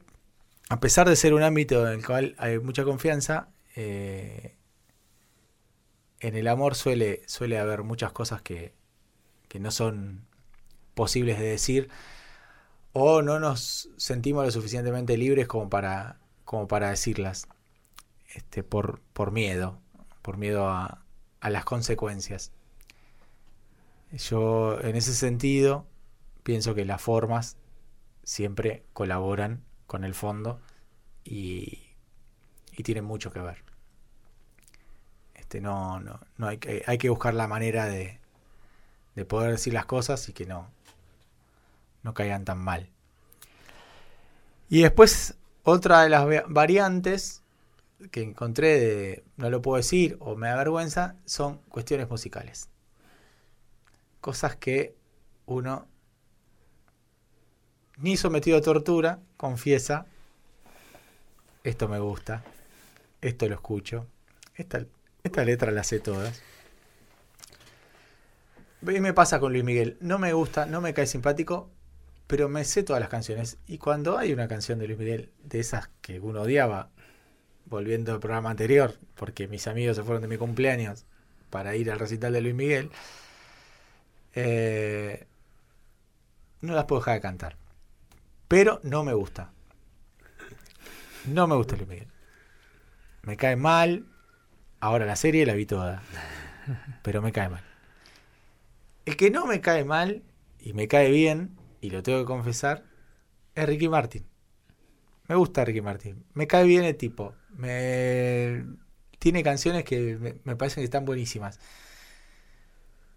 [0.69, 4.55] a pesar de ser un ámbito en el cual hay mucha confianza, eh,
[6.19, 8.73] en el amor suele, suele haber muchas cosas que,
[9.47, 10.25] que no son
[10.95, 11.89] posibles de decir
[12.93, 17.47] o no nos sentimos lo suficientemente libres como para, como para decirlas
[18.33, 19.79] este, por, por miedo,
[20.21, 21.03] por miedo a,
[21.41, 22.51] a las consecuencias.
[24.13, 25.85] Yo en ese sentido
[26.43, 27.57] pienso que las formas
[28.23, 30.59] siempre colaboran con el fondo
[31.23, 31.79] y,
[32.71, 33.63] y tienen mucho que ver.
[35.33, 38.19] Este, no, no, no hay, que, hay que buscar la manera de,
[39.15, 40.69] de poder decir las cosas y que no,
[42.03, 42.89] no caigan tan mal.
[44.69, 47.41] Y después, otra de las variantes
[48.11, 52.69] que encontré de no lo puedo decir o me da vergüenza son cuestiones musicales.
[54.21, 54.95] Cosas que
[55.45, 55.87] uno,
[57.97, 60.05] ni sometido a tortura, confiesa,
[61.63, 62.43] esto me gusta,
[63.21, 64.07] esto lo escucho,
[64.55, 64.85] esta,
[65.23, 66.41] esta letra la sé todas.
[68.81, 71.69] Y me pasa con Luis Miguel, no me gusta, no me cae simpático,
[72.27, 73.57] pero me sé todas las canciones.
[73.67, 76.89] Y cuando hay una canción de Luis Miguel, de esas que uno odiaba,
[77.65, 81.05] volviendo al programa anterior, porque mis amigos se fueron de mi cumpleaños
[81.49, 82.91] para ir al recital de Luis Miguel,
[84.35, 85.25] eh,
[86.61, 87.64] no las puedo dejar de cantar.
[88.47, 89.51] Pero no me gusta.
[91.25, 92.07] No me gusta Luis Miguel.
[93.23, 94.05] Me cae mal.
[94.79, 96.03] Ahora la serie la vi toda.
[97.01, 97.63] Pero me cae mal.
[99.05, 100.23] El que no me cae mal
[100.59, 102.83] y me cae bien y lo tengo que confesar,
[103.53, 104.25] es Ricky Martin.
[105.27, 106.23] Me gusta Ricky Martin.
[106.33, 107.35] Me cae bien el tipo.
[107.49, 108.65] Me...
[109.19, 111.59] Tiene canciones que me, parecen que están buenísimas.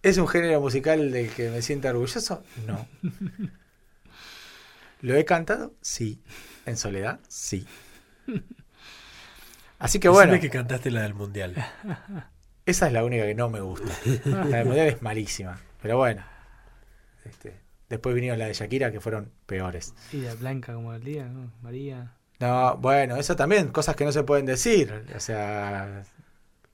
[0.02, 2.42] ¿Es un género musical del que me siento orgulloso?
[2.66, 2.86] No.
[5.00, 5.74] ¿Lo he cantado?
[5.80, 6.22] Sí.
[6.66, 7.20] ¿En soledad?
[7.28, 7.66] Sí.
[9.78, 10.38] Así que bueno.
[10.40, 11.54] que cantaste la del mundial.
[12.66, 13.92] Esa es la única que no me gusta.
[14.24, 15.58] La del mundial es malísima.
[15.80, 16.22] Pero bueno.
[17.24, 17.58] Este,
[17.88, 19.94] Después vinieron la de Shakira, que fueron peores.
[20.12, 21.50] Y la Blanca como el día, ¿no?
[21.62, 22.12] María.
[22.38, 25.06] No, bueno, eso también, cosas que no se pueden decir.
[25.16, 26.02] O sea,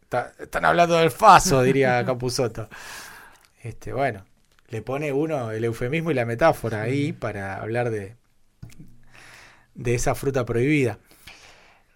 [0.03, 2.69] está- están hablando del faso, diría Capuzoto.
[3.63, 4.25] Este, bueno,
[4.75, 8.17] le pone uno el eufemismo y la metáfora ahí para hablar de,
[9.77, 10.99] de esa fruta prohibida.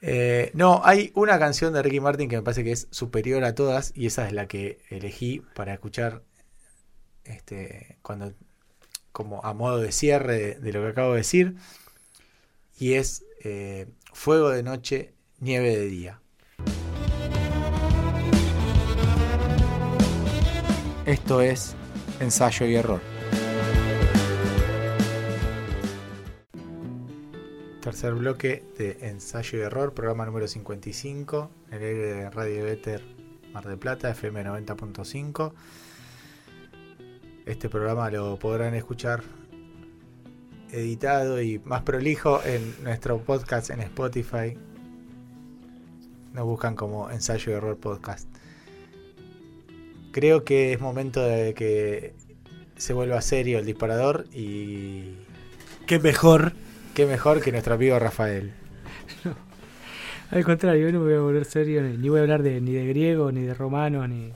[0.00, 3.56] Eh, no, hay una canción de Ricky Martin que me parece que es superior a
[3.56, 6.22] todas y esa es la que elegí para escuchar
[7.24, 8.32] este, cuando
[9.10, 11.56] como a modo de cierre de, de lo que acabo de decir
[12.78, 16.20] y es eh, Fuego de noche, nieve de día.
[21.06, 21.74] Esto es
[22.20, 23.00] ensayo y error.
[27.80, 33.02] Tercer bloque de ensayo y error, programa número 55, en el aire de Radio Éter
[33.52, 35.52] Mar del Plata, FM 90.5.
[37.46, 39.22] Este programa lo podrán escuchar
[40.70, 44.58] editado y más prolijo en nuestro podcast en Spotify.
[46.34, 48.28] Nos buscan como ensayo y error podcast.
[50.12, 52.14] Creo que es momento de que
[52.76, 55.14] se vuelva serio el disparador y
[55.86, 56.52] Qué mejor.
[56.94, 58.52] qué mejor que nuestro amigo Rafael.
[60.30, 62.72] Al contrario, yo no me voy a volver serio, ni, voy a hablar de, ni
[62.72, 64.32] de griego, ni de romano, ni,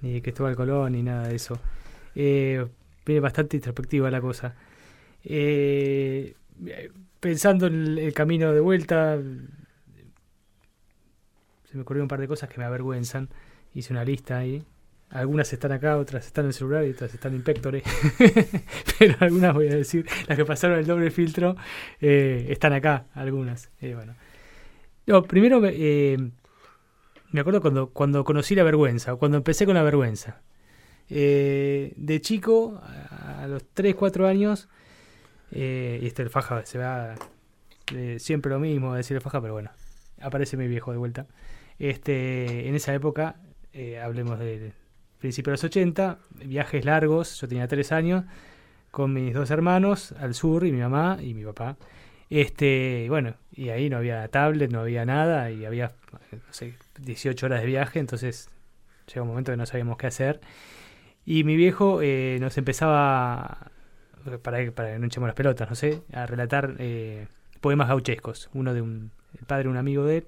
[0.00, 1.60] ni de Cristóbal Colón, ni nada de eso.
[2.16, 2.66] Eh,
[3.06, 4.56] viene bastante introspectiva la cosa.
[5.24, 6.34] Eh,
[7.20, 9.18] pensando en el, el camino de vuelta,
[11.70, 13.28] se me ocurrieron un par de cosas que me avergüenzan.
[13.74, 14.64] Hice una lista ahí.
[15.10, 17.82] Algunas están acá, otras están en el celular y otras están en Pectore.
[18.98, 21.56] Pero algunas voy a decir, las que pasaron el doble filtro,
[22.00, 23.70] eh, están acá, algunas.
[23.80, 24.14] Eh, bueno.
[25.06, 26.16] No, primero eh,
[27.30, 30.40] me acuerdo cuando, cuando conocí la vergüenza, cuando empecé con la vergüenza.
[31.10, 34.68] Eh, de chico, a, a los 3, 4 años,
[35.50, 37.14] eh, y este el faja se va
[38.18, 39.70] siempre lo mismo decir el faja, pero bueno,
[40.20, 41.26] aparece mi viejo de vuelta.
[41.78, 43.36] Este, en esa época,
[43.72, 44.72] eh, hablemos del
[45.18, 48.24] principio de los 80, viajes largos, yo tenía 3 años,
[48.90, 51.76] con mis dos hermanos al sur, y mi mamá y mi papá.
[52.28, 55.92] Este, bueno, y ahí no había tablet, no había nada, y había,
[56.32, 58.48] no sé, 18 horas de viaje, entonces
[59.06, 60.40] llega un momento que no sabíamos qué hacer.
[61.24, 63.70] Y mi viejo eh, nos empezaba,
[64.42, 67.26] para, para que no echemos las pelotas, no sé, a relatar eh,
[67.60, 70.26] poemas gauchescos, uno de un, el padre un amigo de él,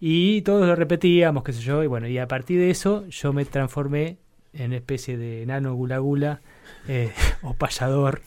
[0.00, 3.32] y todos lo repetíamos, qué sé yo, y bueno, y a partir de eso yo
[3.32, 4.18] me transformé
[4.52, 6.40] en especie de enano gula gula,
[6.88, 8.20] eh, o payador,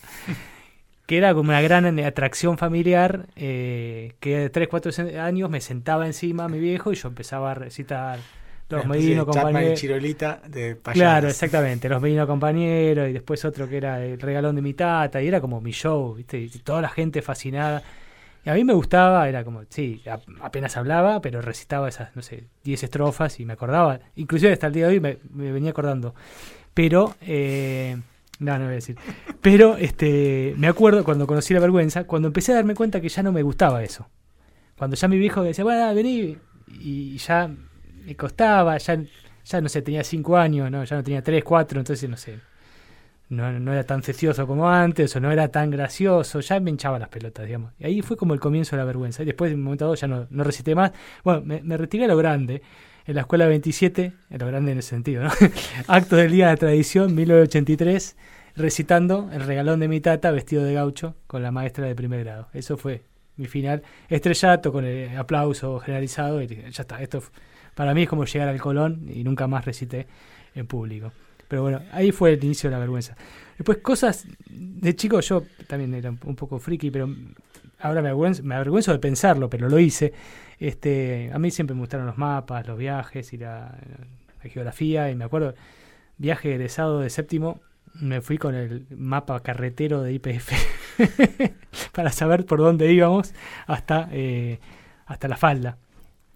[1.06, 6.06] que era como una gran atracción familiar, eh, que de 3, 4 años me sentaba
[6.06, 8.20] encima mi viejo y yo empezaba a recitar
[8.70, 9.80] los y compañeros.
[9.80, 10.94] Chirolita de payadas.
[10.94, 15.22] Claro, exactamente, los medinos compañeros y después otro que era el regalón de mi tata
[15.22, 16.40] y era como mi show, ¿viste?
[16.40, 17.82] Y toda la gente fascinada.
[18.46, 20.02] Y a mí me gustaba, era como, sí,
[20.42, 24.00] apenas hablaba, pero recitaba esas, no sé, 10 estrofas y me acordaba.
[24.16, 26.16] Inclusive hasta el día de hoy me, me venía acordando.
[26.74, 27.98] Pero, eh,
[28.40, 28.98] no, no voy a decir.
[29.42, 33.22] Pero este, me acuerdo cuando conocí la vergüenza, cuando empecé a darme cuenta que ya
[33.22, 34.08] no me gustaba eso.
[34.78, 36.38] Cuando ya mi viejo decía, bueno, vení,
[36.80, 37.50] y ya
[38.06, 38.98] me costaba, ya,
[39.44, 40.84] ya no sé, tenía 5 años, ¿no?
[40.86, 42.40] ya no tenía 3, 4, entonces no sé.
[43.30, 47.10] No, era tan cecioso como antes, o no era tan gracioso, ya me hinchaba las
[47.10, 47.74] pelotas, digamos.
[47.78, 49.22] Y ahí fue como el comienzo de la vergüenza.
[49.22, 50.92] Y después, en un momento dado, ya no, no recité más.
[51.24, 52.64] Bueno, me, retiré a lo grande,
[53.06, 55.30] en la escuela 27, en lo grande en ese sentido, ¿no?
[55.88, 58.18] Acto del Día de la Tradición, 1983,
[58.56, 62.48] recitando el regalón de mi tata vestido de gaucho con la maestra de primer grado.
[62.54, 63.04] Eso fue
[63.36, 67.24] mi final estrellato con el aplauso generalizado y ya está, esto
[67.74, 70.08] para mí es como llegar al Colón y nunca más recité
[70.56, 71.14] en público.
[71.50, 73.18] Pero bueno, ahí fue el inicio de la vergüenza.
[73.58, 77.14] Después cosas de chico, yo también era un poco friki, pero
[77.80, 80.14] ahora me avergüenzo, me avergüenzo de pensarlo, pero lo hice.
[80.60, 83.78] Este, a mí siempre me gustaron los mapas, los viajes y la,
[84.42, 85.10] la geografía.
[85.10, 85.56] Y me acuerdo,
[86.18, 87.60] viaje egresado de séptimo,
[87.96, 90.54] me fui con el mapa carretero de IPF
[91.92, 93.34] para saber por dónde íbamos
[93.66, 94.60] hasta, eh,
[95.06, 95.78] hasta la falda.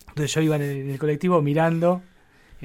[0.09, 2.01] Entonces yo iba en el, en el colectivo mirando,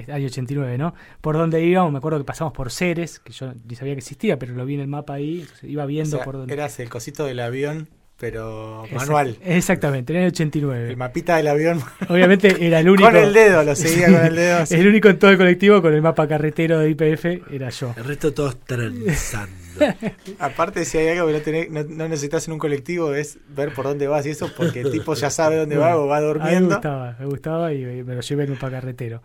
[0.00, 0.94] es año 89, ¿no?
[1.20, 4.38] Por dónde íbamos, me acuerdo que pasamos por Ceres, que yo ni sabía que existía,
[4.38, 6.52] pero lo vi en el mapa ahí, iba O viendo sea, por dónde.
[6.54, 7.88] Eras el cosito del avión,
[8.20, 9.36] pero Exact- manual.
[9.44, 10.90] Exactamente, en el 89.
[10.90, 11.80] El mapita del avión.
[12.08, 13.08] Obviamente era el único.
[13.12, 14.56] Con el dedo, lo seguía con el dedo.
[14.62, 14.74] así.
[14.74, 17.94] El único en todo el colectivo con el mapa carretero de IPF era yo.
[17.96, 19.52] El resto todos transando.
[20.40, 23.72] Aparte, si hay algo que no, tenés- no, no necesitas en un colectivo es ver
[23.72, 26.20] por dónde vas y eso, porque el tipo ya sabe dónde va o va A
[26.20, 26.74] mí me durmiendo.
[26.74, 29.22] gustaba, me gustaba y me lo llevé en un mapa carretero.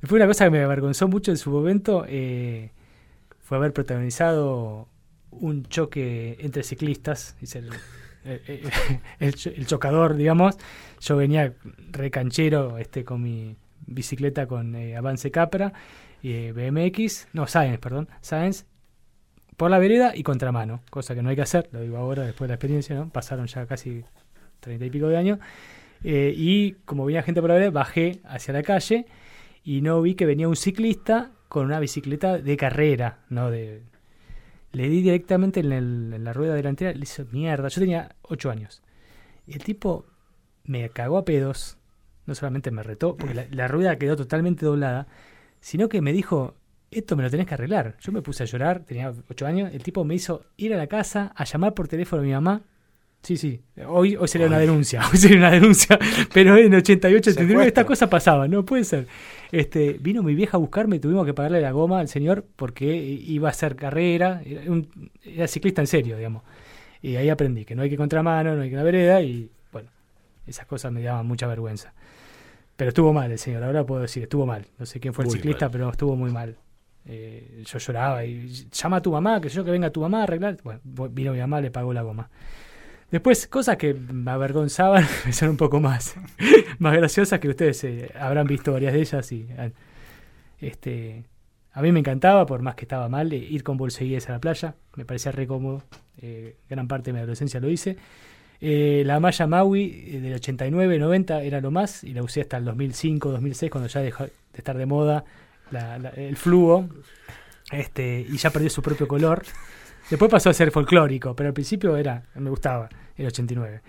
[0.00, 2.70] Después una cosa que me avergonzó mucho en su momento eh,
[3.40, 4.88] fue haber protagonizado
[5.30, 7.36] un choque entre ciclistas.
[7.40, 7.70] Hice el
[8.24, 8.70] eh, eh,
[9.18, 10.56] el, el chocador, digamos.
[11.00, 11.54] Yo venía
[11.90, 15.72] recanchero este, con mi bicicleta con Avance Capra,
[16.22, 18.64] eh, BMX, no, Science, perdón, Science,
[19.56, 22.46] por la vereda y contramano, cosa que no hay que hacer, lo digo ahora después
[22.46, 23.08] de la experiencia, ¿no?
[23.08, 24.04] Pasaron ya casi
[24.60, 25.38] treinta y pico de años.
[26.02, 29.06] y como venía gente por la vereda, bajé hacia la calle
[29.62, 33.82] y no vi que venía un ciclista con una bicicleta de carrera, no de...
[34.72, 37.66] Le di directamente en, la rueda delantera, le hizo mierda.
[37.68, 38.82] Yo tenía 8 años.
[39.48, 40.06] Y el tipo
[40.62, 41.76] me cagó a pedos.
[42.26, 45.08] No solamente me retó, porque la, la rueda quedó totalmente doblada,
[45.58, 46.54] sino que me dijo,
[46.92, 47.96] esto me lo tenés que arreglar.
[47.98, 49.74] Yo me puse a llorar, tenía 8 años.
[49.74, 52.62] El tipo me hizo ir a la casa a llamar por teléfono a mi mamá.
[53.22, 53.60] Sí, sí.
[53.86, 55.02] Hoy, hoy sería una denuncia.
[55.12, 55.98] Hoy sería una denuncia.
[56.32, 57.62] Pero en 88, 89, Secuestro.
[57.68, 58.48] esta cosa pasaba.
[58.48, 59.06] No puede ser.
[59.52, 62.86] Este, vino mi vieja a buscarme y tuvimos que pagarle la goma al señor porque
[62.96, 64.40] iba a hacer carrera.
[64.46, 64.88] Era, un-
[65.22, 66.42] era ciclista en serio, digamos.
[67.02, 69.90] Y ahí aprendí que no hay que contramano, no hay que la vereda y bueno,
[70.46, 71.92] esas cosas me daban mucha vergüenza.
[72.76, 74.66] Pero estuvo mal el señor, ahora puedo decir, estuvo mal.
[74.78, 75.72] No sé quién fue el ciclista, mal.
[75.72, 76.56] pero estuvo muy mal.
[77.06, 80.22] Eh, yo lloraba y llama a tu mamá, que yo que venga tu mamá a
[80.22, 80.56] arreglar.
[80.64, 82.30] Bueno, vino mi mamá, le pagó la goma.
[83.10, 86.14] Después, cosas que me avergonzaban, son un poco más,
[86.78, 89.32] más graciosas que ustedes eh, habrán visto varias de ellas.
[89.32, 89.46] Y,
[90.60, 91.24] este,
[91.72, 94.38] a mí me encantaba, por más que estaba mal, eh, ir con bolseguíes a la
[94.40, 94.74] playa.
[94.96, 95.82] Me parecía re cómodo.
[96.22, 97.96] eh, gran parte de mi adolescencia lo hice.
[98.60, 102.58] Eh, la malla Maui eh, del 89, 90 era lo más y la usé hasta
[102.58, 105.24] el 2005, 2006 cuando ya dejó de estar de moda
[105.70, 106.86] la- la- el fluo
[107.72, 109.42] este, y ya perdió su propio color.
[110.10, 113.80] Después pasó a ser folclórico, pero al principio era me gustaba el 89.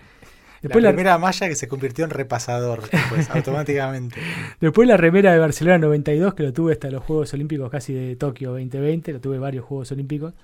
[0.62, 4.20] Después la la, primera malla que se convirtió en repasador después, automáticamente.
[4.60, 8.14] después la remera de Barcelona 92, que lo tuve hasta los Juegos Olímpicos casi de
[8.14, 10.34] Tokio 2020, lo tuve varios Juegos Olímpicos,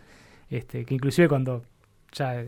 [0.51, 1.63] este, que inclusive cuando
[2.11, 2.45] ya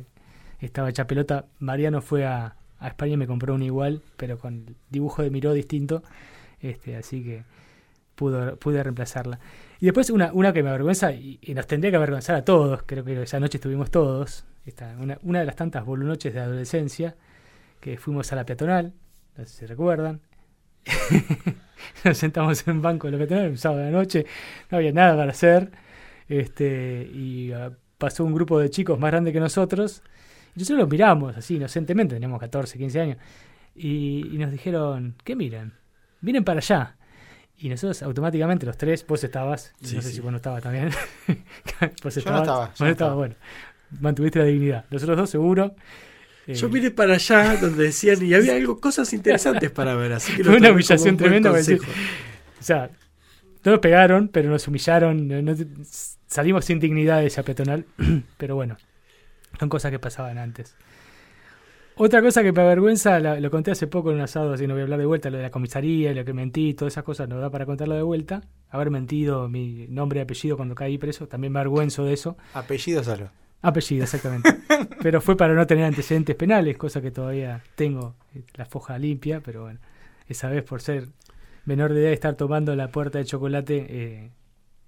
[0.58, 4.64] estaba hecha pelota, Mariano fue a, a España y me compró una igual, pero con
[4.66, 6.02] el dibujo de Miró distinto,
[6.60, 7.44] este, así que
[8.20, 9.40] pudo, pude reemplazarla.
[9.80, 12.82] Y después una, una que me avergüenza, y, y nos tendría que avergonzar a todos,
[12.84, 17.16] creo que esa noche estuvimos todos, esta, una, una de las tantas bolunoches de adolescencia,
[17.80, 18.92] que fuimos a la peatonal,
[19.38, 20.20] no sé si recuerdan.
[22.04, 24.26] Nos sentamos en un banco de la peatonal un sábado de la noche,
[24.70, 25.70] no había nada para hacer,
[26.28, 30.02] este, y ah, pasó un grupo de chicos más grande que nosotros,
[30.54, 33.16] y nosotros los miramos así inocentemente, teníamos 14, 15 años,
[33.74, 35.72] y, y nos dijeron, ¿qué miran?
[36.20, 36.96] Miren para allá.
[37.62, 40.14] Y nosotros automáticamente los tres, vos estabas, Sí, no sé sí.
[40.16, 40.90] si vos no estabas también.
[42.02, 43.14] vos Yo no estaba, yo vos no no estabas, estaba.
[43.14, 43.34] bueno.
[44.00, 44.84] Mantuviste la dignidad.
[44.90, 45.74] Nosotros dos seguro.
[46.46, 50.34] Eh, Yo miré para allá donde decían y había algo, cosas interesantes para ver, así
[50.36, 51.84] que Fue una humillación un tremenda, consejo.
[52.60, 52.90] O sea,
[53.64, 55.28] no nos pegaron, pero nos humillaron.
[55.28, 55.56] no- no-
[56.26, 57.84] salimos sin dignidad de esa peatonal.
[58.38, 58.78] pero bueno,
[59.58, 60.76] son cosas que pasaban antes.
[62.02, 64.72] Otra cosa que me avergüenza, la- lo conté hace poco en un asado, así no
[64.72, 67.28] voy a hablar de vuelta, lo de la comisaría, lo que mentí, todas esas cosas
[67.28, 68.40] no da para contarlo de vuelta.
[68.70, 72.38] Haber mentido mi nombre y apellido cuando caí preso, también me avergüenzo de eso.
[72.54, 73.28] Apellido solo.
[73.60, 74.48] Apellido, exactamente.
[75.02, 79.42] pero fue para no tener antecedentes penales, cosa que todavía tengo eh, la foja limpia,
[79.42, 79.78] pero bueno,
[80.26, 81.08] esa vez por ser
[81.66, 84.30] menor de edad y estar tomando la puerta de chocolate, eh,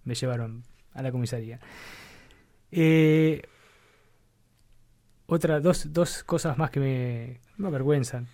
[0.05, 0.63] me llevaron
[0.95, 1.61] a la comisaría.
[2.71, 3.43] Eh,
[5.33, 8.27] otra, dos, dos cosas más que me, me avergüenzan.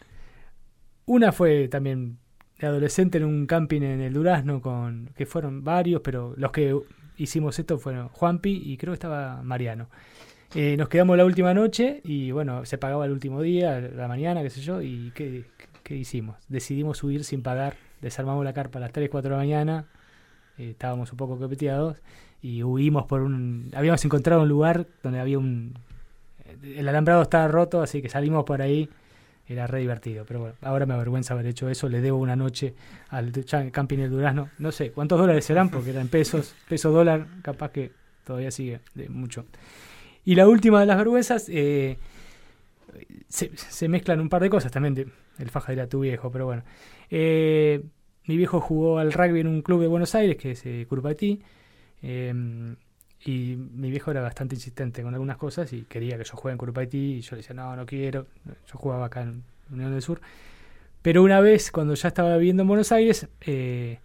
[1.07, 2.19] Una fue también
[2.59, 6.77] de adolescente en un camping en el Durazno, con que fueron varios, pero los que
[7.17, 9.89] hicimos esto fueron Juanpi y creo que estaba Mariano.
[10.55, 14.43] Eh, nos quedamos la última noche y bueno, se pagaba el último día, la mañana,
[14.43, 15.45] qué sé yo, y ¿qué,
[15.83, 16.37] qué hicimos?
[16.49, 19.87] Decidimos subir sin pagar, desarmamos la carpa a las 3, 4 de la mañana,
[20.57, 21.99] eh, estábamos un poco copeteados
[22.41, 23.71] y huimos por un...
[23.75, 25.75] Habíamos encontrado un lugar donde había un...
[26.63, 28.89] El alambrado estaba roto, así que salimos por ahí,
[29.47, 32.75] era re divertido, pero bueno, ahora me avergüenza haber hecho eso, le debo una noche
[33.09, 33.33] al
[33.73, 37.93] camping del Durazno, no sé cuántos dólares serán, porque eran pesos, peso dólar, capaz que
[38.25, 39.47] todavía sigue de mucho.
[40.25, 41.97] Y la última de las vergüenzas, eh,
[43.29, 44.95] se, se mezclan un par de cosas también.
[44.95, 45.07] De,
[45.39, 46.63] el faja era tu viejo, pero bueno.
[47.11, 47.83] Eh,
[48.27, 50.87] mi viejo jugó al rugby en un club de Buenos Aires, que es eh,
[52.03, 52.75] eh,
[53.25, 56.59] y mi viejo era bastante insistente con algunas cosas y quería que yo juegue en
[56.59, 57.17] Curupatí.
[57.17, 58.27] Y yo le decía, no, no quiero.
[58.45, 60.21] Yo jugaba acá en Unión del Sur.
[61.03, 63.99] Pero una vez, cuando ya estaba viviendo en Buenos Aires, eh,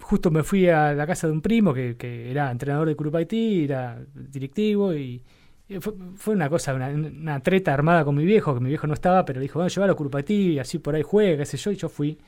[0.00, 3.64] justo me fui a la casa de un primo que, que era entrenador de Curupaytí,
[3.64, 5.22] era directivo y,
[5.68, 8.94] y fue, fue una cosa, una, treta armada con mi viejo, que mi viejo no
[8.94, 11.56] estaba, pero le dijo, bueno, llévalo a Curupaytí y así por ahí juega, qué sé
[11.56, 12.18] yo, y yo fui.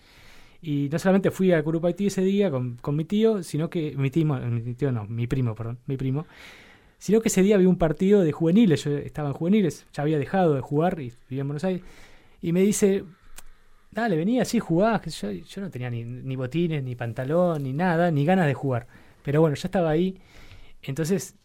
[0.66, 4.10] Y no solamente fui a Curupaytí ese día con, con mi tío, sino que mi
[4.10, 6.26] tío, mi tío no, mi primo, perdón, mi primo,
[6.96, 10.18] sino que ese día había un partido de juveniles, yo estaba en juveniles, ya había
[10.18, 11.82] dejado de jugar y vivía en Buenos Aires,
[12.40, 13.04] y me dice,
[13.90, 18.24] dale, venía así, jugás, yo, yo no tenía ni, botines, ni pantalón, ni nada, ni
[18.24, 18.86] ganas de jugar,
[19.22, 20.16] pero bueno, ya estaba ahí,
[20.80, 21.36] entonces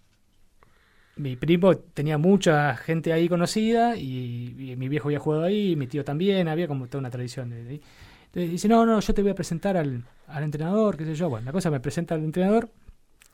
[1.17, 5.87] mi primo tenía mucha gente ahí conocida y, y mi viejo había jugado ahí, mi
[5.87, 7.81] tío también, había como toda una tradición de ahí.
[8.33, 11.29] Dice, no, no, yo te voy a presentar al, al entrenador, qué sé yo.
[11.29, 12.69] Bueno, la cosa me presenta al entrenador,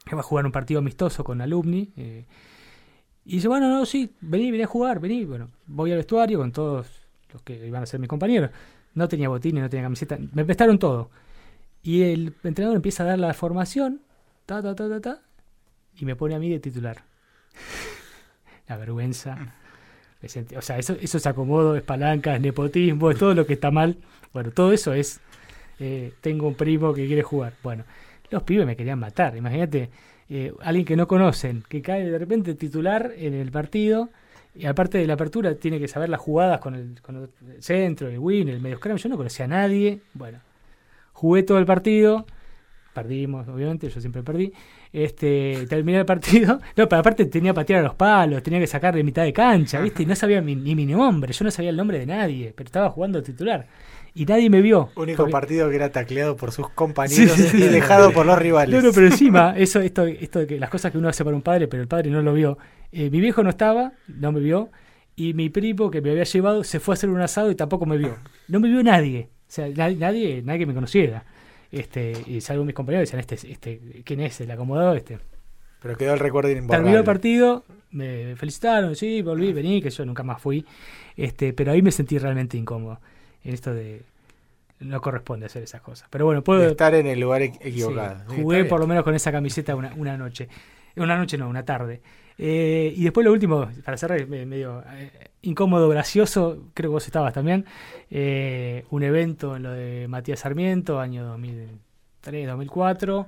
[0.05, 1.91] que va a jugar un partido amistoso con alumni.
[1.97, 2.25] eh,
[3.25, 5.25] y dice, bueno, no, sí, vení, vení a jugar, vení.
[5.25, 6.87] Bueno, voy al vestuario con todos
[7.33, 8.51] los que iban a ser mis compañeros.
[8.93, 11.09] No tenía botines, no tenía camiseta, me prestaron todo.
[11.81, 14.01] Y el entrenador empieza a dar la formación,
[14.45, 15.21] ta, ta, ta, ta, ta,
[15.97, 17.03] y me pone a mí de titular.
[18.67, 19.55] la vergüenza.
[20.57, 23.69] O sea, eso, eso es acomodo, es palanca, es nepotismo, es todo lo que está
[23.71, 23.97] mal.
[24.33, 25.19] Bueno, todo eso es.
[25.79, 27.53] eh, tengo un primo que quiere jugar.
[27.63, 27.83] Bueno,
[28.31, 29.35] los pibes me querían matar.
[29.37, 29.89] Imagínate,
[30.29, 34.09] eh, alguien que no conocen, que cae de repente titular en el partido.
[34.55, 38.07] Y aparte de la apertura, tiene que saber las jugadas con el, con el centro,
[38.07, 38.95] el win, el medio scrum.
[38.97, 39.99] Yo no conocía a nadie.
[40.13, 40.39] Bueno,
[41.11, 42.25] jugué todo el partido.
[42.93, 44.53] Perdimos, obviamente, yo siempre perdí.
[44.95, 46.59] Este, terminé el partido.
[46.77, 49.33] No, pero aparte tenía que patear a los palos, tenía que sacar de mitad de
[49.33, 50.03] cancha, ¿viste?
[50.03, 52.65] Y no sabía mi- ni mi nombre, yo no sabía el nombre de nadie, pero
[52.67, 53.67] estaba jugando titular.
[54.13, 54.91] Y nadie me vio.
[54.95, 57.63] Único Porque- partido que era tacleado por sus compañeros Sí, sí, sí.
[57.63, 58.73] y dejado por los rivales.
[58.73, 61.35] No, no, pero encima, eso, esto, esto de que las cosas que uno hace para
[61.35, 62.57] un padre, pero el padre no lo vio.
[62.93, 64.69] Eh, mi viejo no estaba, no me vio,
[65.17, 67.85] y mi primo que me había llevado se fue a hacer un asado y tampoco
[67.85, 68.15] me vio.
[68.47, 69.27] No me vio nadie.
[69.41, 71.25] O sea, nadie, nadie, nadie que me conociera.
[71.79, 74.39] Este, y salvo mis compañeros decían, este, este, ¿quién es?
[74.41, 75.19] El acomodado este.
[75.81, 76.77] Pero quedó el recuerdo imborrable.
[76.77, 80.65] Terminó el partido, me felicitaron, sí, volví, vení, que yo nunca más fui.
[81.17, 82.99] Este, pero ahí me sentí realmente incómodo.
[83.43, 84.01] En esto de
[84.79, 86.07] no corresponde hacer esas cosas.
[86.09, 88.19] Pero bueno, puedo De estar en el lugar e- equivocado.
[88.29, 90.47] Sí, jugué por lo menos con esa camiseta una, una noche.
[90.95, 92.01] Una noche no, una tarde.
[92.37, 95.11] Eh, y después lo último, para cerrar, me- medio eh,
[95.45, 97.65] incómodo, gracioso, creo que vos estabas también.
[98.11, 103.27] eh, un evento en lo de Matías Sarmiento, año 2003, 2004.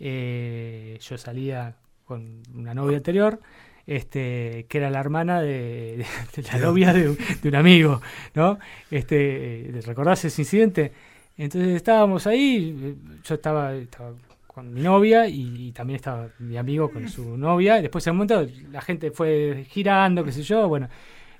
[0.00, 3.40] eh, yo salía con una novia anterior.
[3.84, 6.04] Este, que era la hermana de,
[6.36, 8.00] de la novia de, un- de un amigo,
[8.34, 8.58] ¿no?
[8.92, 10.92] Este, eh, ¿recordás ese incidente?
[11.36, 12.94] Entonces estábamos ahí, eh,
[13.24, 14.12] yo estaba, estaba
[14.46, 17.82] con mi novia y, y también estaba mi amigo con su novia.
[17.82, 20.68] Después en un momento la gente fue girando, qué sé yo.
[20.68, 20.88] Bueno,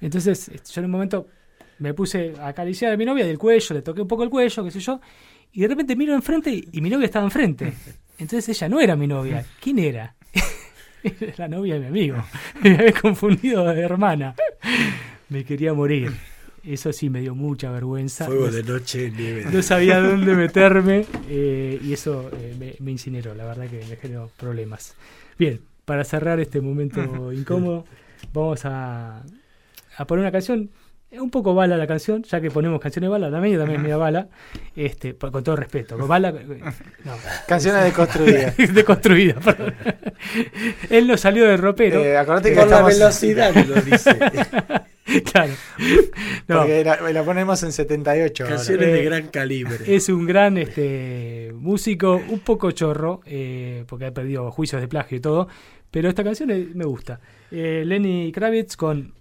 [0.06, 1.26] entonces yo en un momento
[1.78, 4.64] me puse a acariciar a mi novia del cuello, le toqué un poco el cuello,
[4.64, 5.00] qué sé yo.
[5.52, 7.72] Y de repente miro enfrente y, y mi novia estaba enfrente.
[8.18, 9.44] Entonces ella no era mi novia.
[9.60, 10.14] ¿Quién era?
[11.02, 12.16] Era la novia de mi amigo.
[12.62, 14.34] Me había confundido de hermana.
[15.28, 16.12] Me quería morir.
[16.64, 18.26] Eso sí me dio mucha vergüenza.
[18.26, 19.46] Fuego de noche, nieve.
[19.52, 23.96] no sabía dónde meterme eh, y eso eh, me, me incineró, la verdad que me
[23.96, 24.94] generó problemas.
[25.36, 27.84] Bien, para cerrar este momento incómodo,
[28.32, 29.24] vamos a,
[29.96, 30.70] a poner una canción,
[31.10, 33.82] eh, un poco bala la canción, ya que ponemos canciones bala, la media también es
[33.82, 34.28] media bala,
[34.74, 36.60] este, con todo respeto, con bala, eh,
[37.04, 37.12] no,
[37.46, 38.56] Canciones deconstruidas.
[38.56, 39.74] deconstruida, perdón.
[40.90, 44.16] Él no ssalió del ropero, Eh, acordate que Por la velocidad lo dice.
[45.32, 45.52] claro.
[46.48, 48.44] No, Porque la, la ponemos en 78.
[48.44, 48.56] ahora.
[48.56, 49.76] Canciones Eh, de gran calibre.
[49.94, 55.18] Es un gran este, músico, un poco chorro, eh, porque ha perdido juicios de plagio
[55.18, 55.48] y todo,
[55.90, 57.20] pero esta canción eh, me gusta.
[57.50, 59.12] Eh, Lenny Kravitz con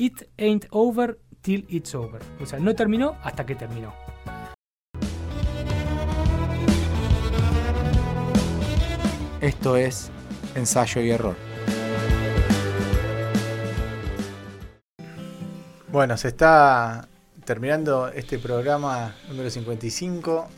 [0.00, 2.22] It Ain't Over Till It's Over.
[2.40, 3.92] O sea, no terminó hasta que terminó.
[9.42, 10.10] Esto es
[10.54, 11.36] ensayo y error.
[15.92, 17.06] Bueno, se está
[17.44, 20.48] terminando este programa número 55.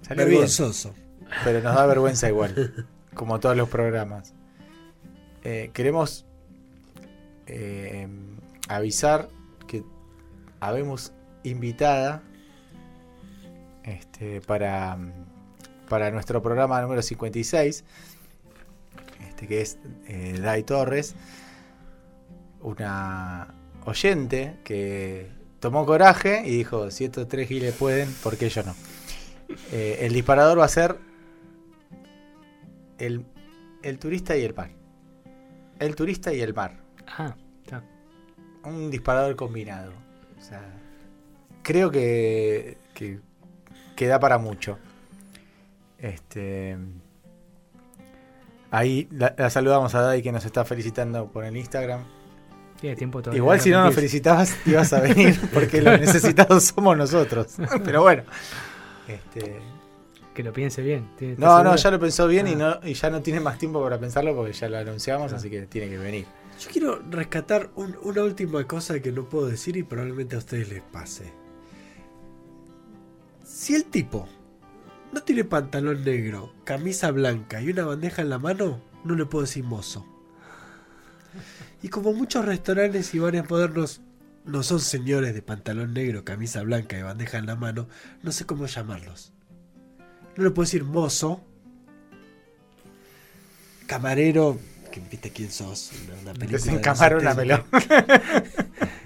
[0.00, 0.94] Salió bien, Vergonzoso.
[1.44, 4.34] pero nos da vergüenza igual, como todos los programas.
[5.44, 6.26] Eh, queremos
[7.46, 8.08] eh,
[8.68, 9.28] avisar
[9.66, 9.84] que
[10.60, 11.12] habemos
[11.42, 12.22] invitada
[13.84, 14.98] este, para,
[15.88, 17.84] para nuestro programa número 56,
[19.28, 21.14] este, que es eh, Dai Torres,
[22.60, 25.30] una oyente que
[25.60, 28.74] tomó coraje y dijo, si estos tres giles pueden, ¿por qué yo no?
[29.72, 30.98] Eh, el disparador va a ser
[32.98, 33.24] el,
[33.82, 34.70] el turista y el mar.
[35.78, 36.81] El turista y el mar.
[37.06, 37.34] Ah,
[37.64, 37.82] está.
[38.64, 39.92] Un disparador combinado.
[40.38, 40.62] O sea,
[41.62, 43.20] creo que, que,
[43.96, 44.78] que da para mucho.
[45.98, 46.76] Este.
[48.70, 52.00] Ahí la, la saludamos a Dai que nos está felicitando por el Instagram.
[52.80, 53.38] Tiene tiempo todavía.
[53.38, 57.54] Igual si no nos felicitabas ibas a venir porque los necesitados somos nosotros.
[57.84, 58.22] Pero bueno.
[59.06, 59.60] Este,
[60.34, 61.10] Que lo piense bien.
[61.18, 62.80] ¿Tiene- No, ¿estás no, ya lo pensó bien y, Ah.
[62.82, 65.36] no, y ya no tiene más tiempo para pensarlo porque ya lo anunciamos, Ah.
[65.36, 66.26] así que tiene que venir.
[66.62, 70.68] Yo quiero rescatar un- una última cosa que no puedo decir y probablemente a ustedes
[70.68, 71.32] les pase.
[73.42, 74.28] Si el tipo
[75.12, 79.42] no tiene pantalón negro, camisa blanca y una bandeja en la mano, no le puedo
[79.44, 80.06] decir mozo.
[81.82, 84.00] Y como muchos restaurantes y bares modernos
[84.44, 87.88] no son señores de pantalón negro, camisa blanca y bandeja en la mano,
[88.22, 89.32] no sé cómo llamarlos.
[90.36, 91.42] No le puedo decir mozo,
[93.86, 94.58] camarero,
[94.92, 97.64] que viste quién sos, una, una película de los Desencamáronamelo.
[97.72, 98.44] 70.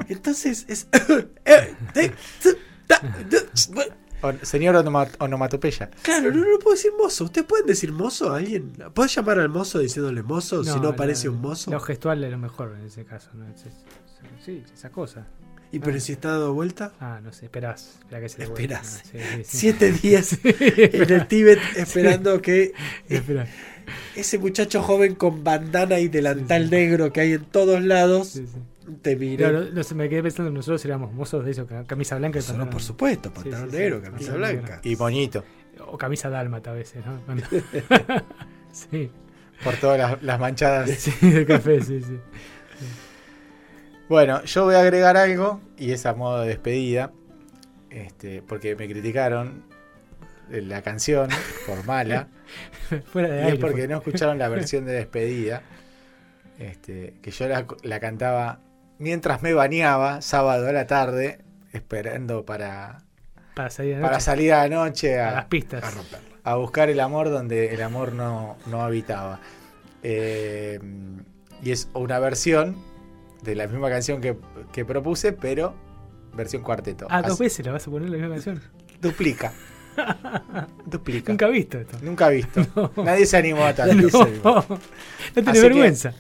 [0.09, 0.87] Entonces es.
[4.23, 5.91] O- señor onoma- onomatopeya.
[6.03, 7.25] Claro, no, no puedo decir mozo.
[7.25, 8.73] ¿Ustedes pueden decir mozo a alguien?
[8.95, 11.71] ¿Puedes llamar al mozo diciéndole mozo si no parece un mozo?
[11.71, 13.47] Lo gestual es lo mejor en ese caso, ¿no?
[13.49, 13.75] Es- es-
[14.45, 15.27] sí, esa cosa.
[15.71, 16.93] ¿Y pero si está dado vuelta?
[16.99, 17.97] Ah, no sé, esperás.
[18.01, 19.03] Esperá que se Esperás.
[19.03, 19.21] vuelva.
[19.21, 19.57] Ah, sí, sí, sí.
[19.59, 22.73] Siete días en el Tíbet esperando que
[23.09, 23.47] Esperá.
[24.15, 28.93] Ese muchacho joven con bandana y delantal negro que hay en todos lados Sí, sí.
[29.03, 29.37] te mire.
[29.49, 32.43] Claro, no sé, me quedé pensando nosotros éramos mozos de eso, ca- camisa blanca y
[32.43, 33.83] Solo, pantalón- por supuesto, pantalón sí, sí.
[33.83, 34.81] negro, camisa Sí, blanca.
[34.85, 35.45] Y moñito.
[35.89, 37.21] O camisa dálmata a veces, ¿no?
[38.73, 39.11] Sí,
[39.65, 40.91] Por todas las, las manchadas.
[40.91, 42.19] sí, de café, sí, sí.
[44.09, 47.13] Bueno, yo voy a agregar algo y es a modo de despedida.
[47.91, 49.65] Este, porque me criticaron
[50.51, 51.29] la canción
[51.67, 52.29] por mala.
[53.13, 53.53] Fuera de Y aire.
[53.55, 53.89] es porque fue.
[53.89, 55.63] no escucharon la versión de despedida.
[56.59, 58.61] Este, que yo la, la cantaba
[58.99, 61.41] mientras me bañaba, sábado a la tarde,
[61.73, 62.99] esperando para,
[63.55, 65.85] Para salir de para salir a la noche a las pistas.
[66.45, 69.41] A a buscar el amor donde el amor no, no habitaba.
[70.03, 70.79] Eh,
[71.63, 72.77] y es una versión
[73.43, 74.37] de la misma canción que,
[74.73, 75.75] que propuse, pero
[76.35, 77.07] versión cuarteto.
[77.11, 78.63] Ah, dos veces la vas a poner la misma canción.
[79.01, 79.53] Duplica.
[80.85, 81.33] Duplica.
[81.33, 81.99] Nunca visto esto.
[82.03, 82.93] Nunca visto.
[82.97, 83.75] Nadie se animó a
[84.11, 84.79] se No, no
[85.35, 86.15] tenés vergüenza.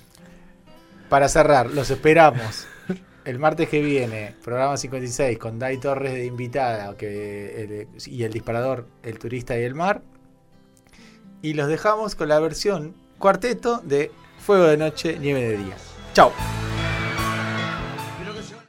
[1.08, 2.66] Para cerrar, los esperamos
[3.24, 8.32] el martes que viene, programa 56, con Dai Torres de invitada que, el- y el
[8.32, 10.02] disparador El Turista y el Mar.
[11.42, 15.76] Y los dejamos con la versión cuarteto de Fuego de Noche, Nieve de Día.
[16.12, 16.32] Chao.